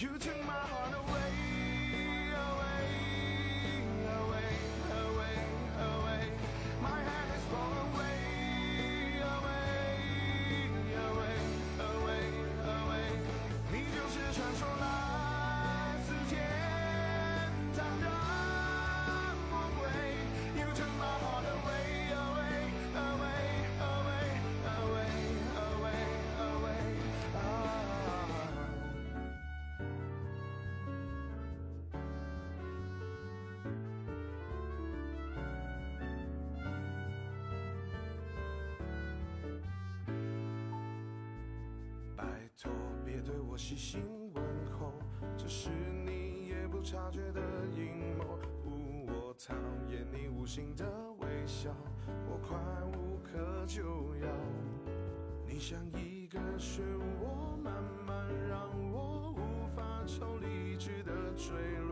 [0.00, 1.30] You took my heart away,
[2.34, 3.13] away.
[43.66, 44.02] 细心
[44.34, 44.44] 问
[44.78, 44.92] 候，
[45.38, 45.70] 这是
[46.04, 47.40] 你也不察觉的
[47.74, 48.38] 阴谋。
[49.06, 49.54] 我讨
[49.88, 50.84] 厌你无心的
[51.20, 51.70] 微笑，
[52.28, 52.58] 我快
[52.94, 53.82] 无可救
[54.16, 54.28] 药。
[55.46, 56.82] 你像一个漩
[57.22, 61.83] 涡，慢慢让我无法抽离直的坠落。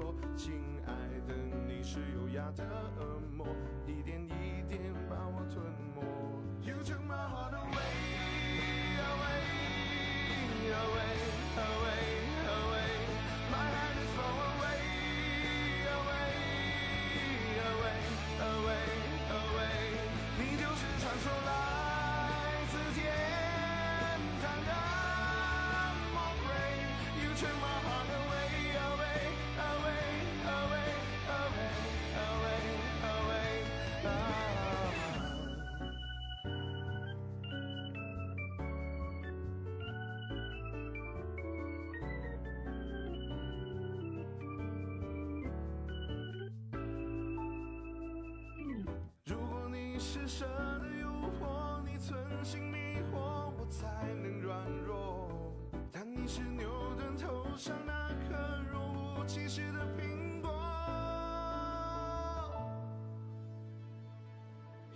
[50.23, 50.47] 你是蛇
[50.79, 51.09] 的诱
[51.41, 52.79] 惑，你存心迷
[53.11, 55.53] 惑我才能软弱。
[55.91, 60.49] 但你是牛顿头上那颗若无其事的苹果。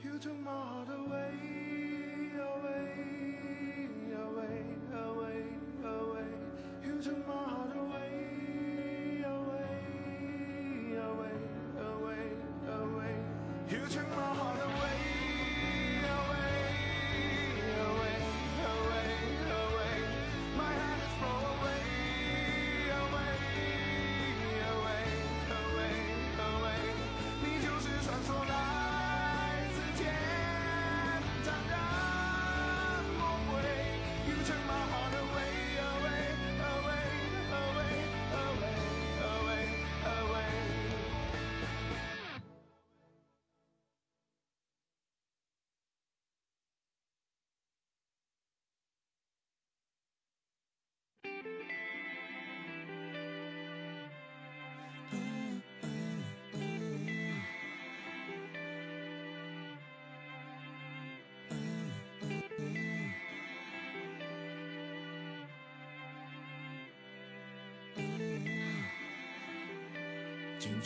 [0.00, 1.25] You took my heart away, away,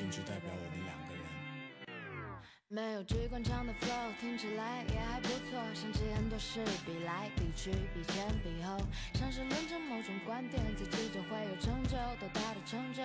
[0.00, 1.20] 仅仅只代表我们两个人。
[2.68, 5.60] 没有机关枪的 flow，听起来也还不错。
[5.74, 8.78] 想起很多事，比来比去，比前比后，
[9.12, 13.02] 像是论证某种观点，自己就会有成就，多大的成就？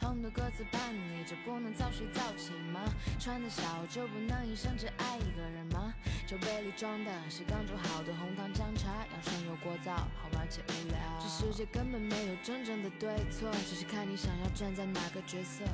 [0.00, 2.82] 很多歌词叛逆，就不能早睡早起吗？
[3.20, 5.94] 穿的少就不能一生只爱一个人吗？
[6.26, 15.64] 酒杯里装的是刚煮好的红糖姜茶，养生又聒噪，好这世界根本没有真正的对错，只是看你想要站在哪个角色。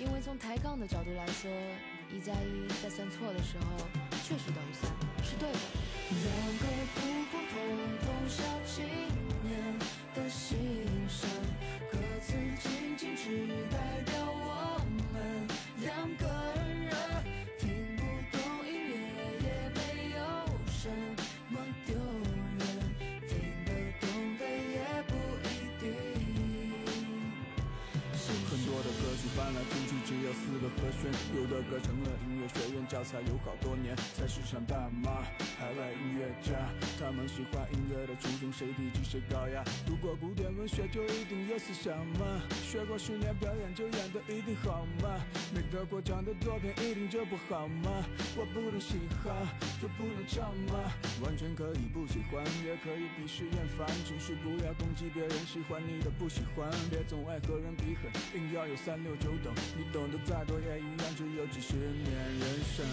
[0.00, 1.50] 因为从抬杠的角度来说，
[2.10, 3.86] 一加一在算错的时候，
[4.24, 4.90] 确实等于三，
[5.24, 5.58] 是对的。
[30.76, 33.94] 和弦，有的歌成了音乐学院教材，有好多年。
[34.14, 35.22] 菜市场大妈，
[35.58, 36.68] 海外音乐家，
[36.98, 39.62] 他们喜欢音乐的初衷，谁低级谁高雅。
[39.86, 42.42] 读过古典文学就一定有思想吗？
[42.62, 45.20] 学过十年表演就演的一定好吗？
[45.54, 48.04] 没得过奖的作品一定就不好吗？
[48.36, 49.34] 我不能喜欢
[49.82, 50.78] 就不能唱吗？
[51.24, 62.86] 完全可以不喜欢，也可以鄙视厌烦，只是不要攻击别人喜欢你的不喜欢，别总爱和人比狠，硬要有三六九等，你懂得再多也一样，只有几十年人生。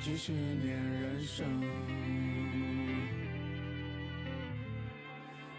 [0.00, 1.46] 几十年人生，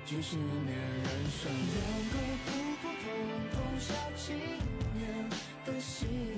[0.05, 1.49] 几十年人生。
[1.53, 2.51] 两个普
[2.81, 3.05] 普通
[3.53, 4.35] 通小青
[4.93, 5.29] 年
[5.65, 6.36] 的心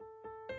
[0.00, 0.55] あ!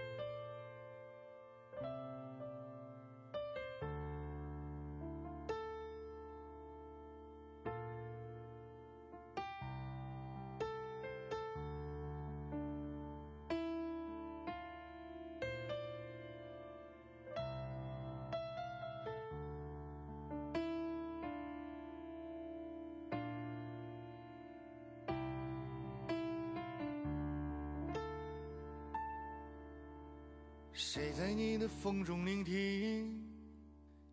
[30.79, 33.19] 谁在你的风中聆听，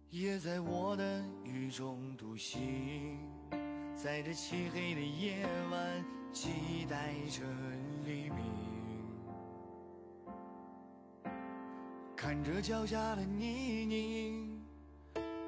[0.09, 3.19] 也在我的雨中独行，
[3.95, 7.43] 在这漆黑的夜晚，期待着
[8.07, 8.47] 黎明。
[12.17, 14.59] 看着脚下的泥泞，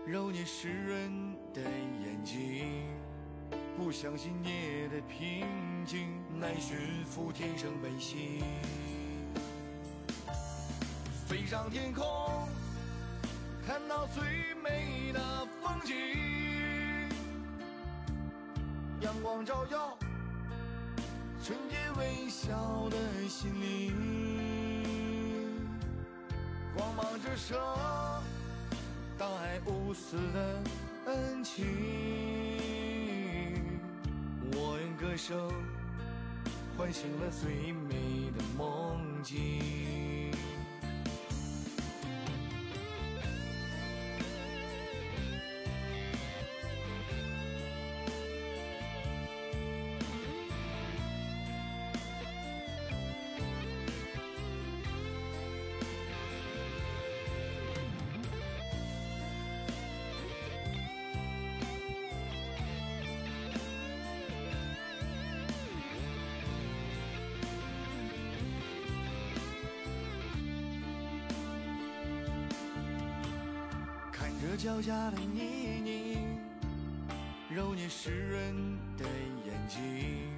[0.07, 1.63] 揉捏湿润的
[2.05, 2.85] 眼睛，
[3.75, 5.47] 不相信夜的平
[5.87, 6.77] 静，难驯
[7.07, 8.43] 服天生本性。
[11.27, 12.49] 飞上天空，
[13.67, 14.23] 看到最
[14.63, 15.21] 美的
[15.61, 15.93] 风景，
[19.01, 19.99] 阳光照耀
[21.43, 23.93] 纯洁微笑的心灵，
[26.77, 27.61] 光芒折射
[29.19, 30.63] 大爱无私的
[31.07, 31.67] 恩情。
[34.53, 35.51] 我用歌声
[36.79, 40.06] 唤醒了最美的梦境。
[74.57, 76.19] 脚下的泥泞，
[77.55, 79.05] 揉捏湿润的
[79.45, 80.31] 眼睛，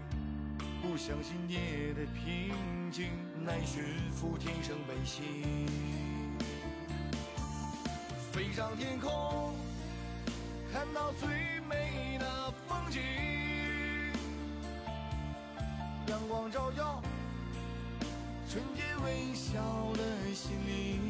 [0.82, 2.52] 不相信夜的平
[2.90, 3.10] 静，
[3.44, 5.22] 难驯服天生本性。
[8.32, 9.54] 飞上天空，
[10.72, 11.28] 看到最
[11.68, 13.00] 美的风景，
[16.08, 17.00] 阳光照耀
[18.50, 21.07] 纯洁微笑的心灵。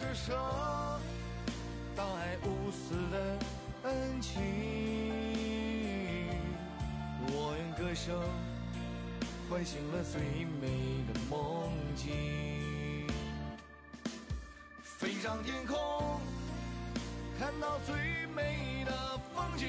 [0.00, 0.32] 光芒折射
[1.94, 3.38] 大爱无私的
[3.84, 4.40] 恩情。
[7.26, 8.18] 我用歌声
[9.48, 10.20] 唤醒了最
[10.60, 13.06] 美的梦境。
[14.82, 15.76] 飞上天空，
[17.38, 17.94] 看到最
[18.34, 18.92] 美的
[19.34, 19.68] 风景。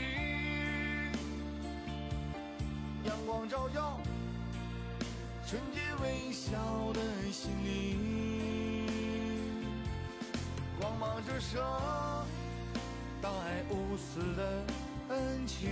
[3.04, 4.00] 阳光照耀
[5.48, 6.52] 纯洁微笑
[6.94, 7.02] 的
[7.32, 8.31] 心灵。
[11.02, 11.58] 光芒折射
[13.24, 14.64] 大爱无私的
[15.10, 15.68] 恩情。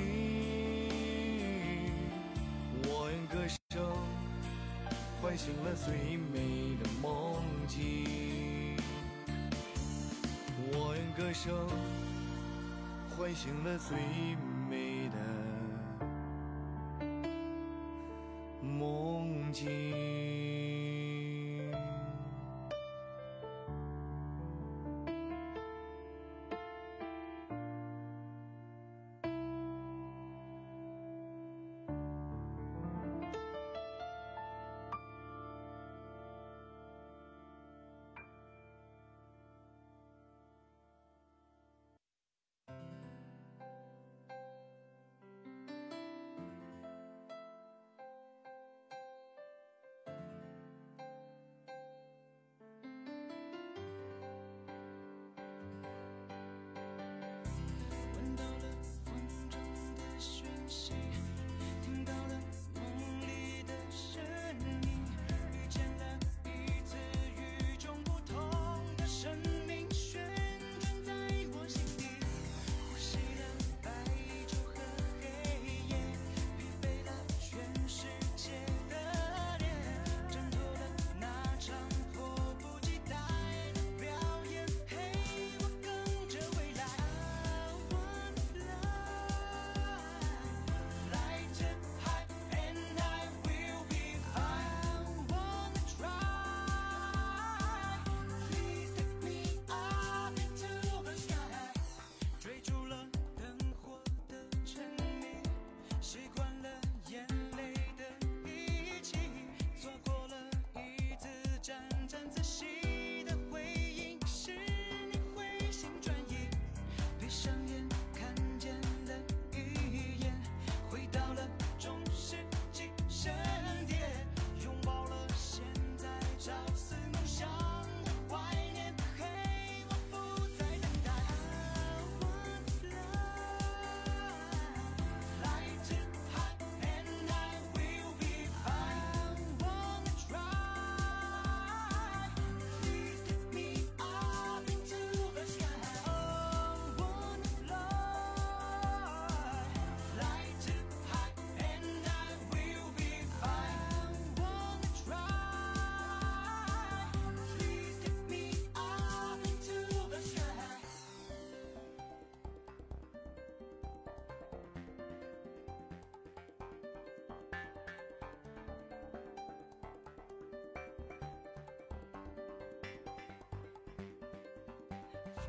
[2.88, 3.80] 我用歌声
[5.22, 8.76] 唤醒了最美的梦境。
[10.72, 11.53] 我用歌声
[13.15, 13.95] 唤醒了最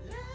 [0.08, 0.29] love.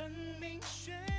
[0.00, 0.10] 生
[0.40, 1.09] 命旋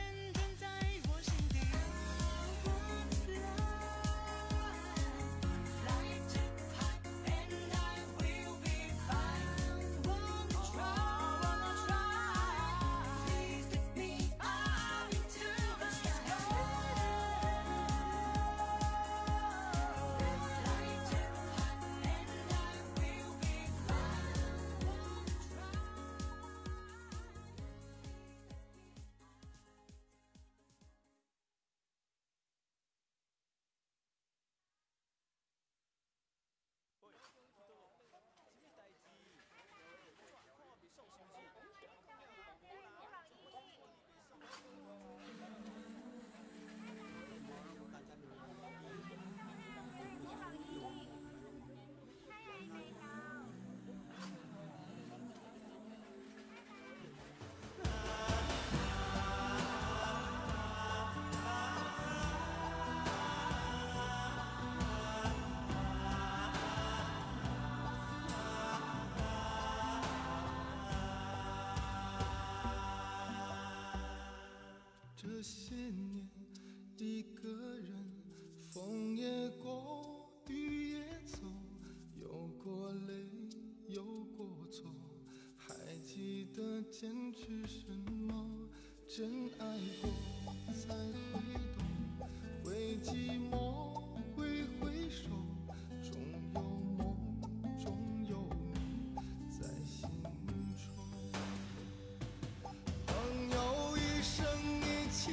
[75.41, 76.00] 年，一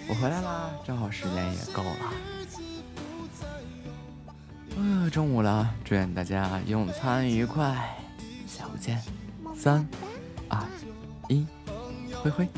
[0.09, 1.97] 我回来啦，正好时间也够了。
[4.77, 7.95] 呃，中午了，祝愿大家用餐愉快，
[8.47, 9.03] 下午见。
[9.55, 9.87] 三、
[10.49, 10.65] 二、
[11.29, 11.47] 一，
[12.23, 12.49] 挥挥。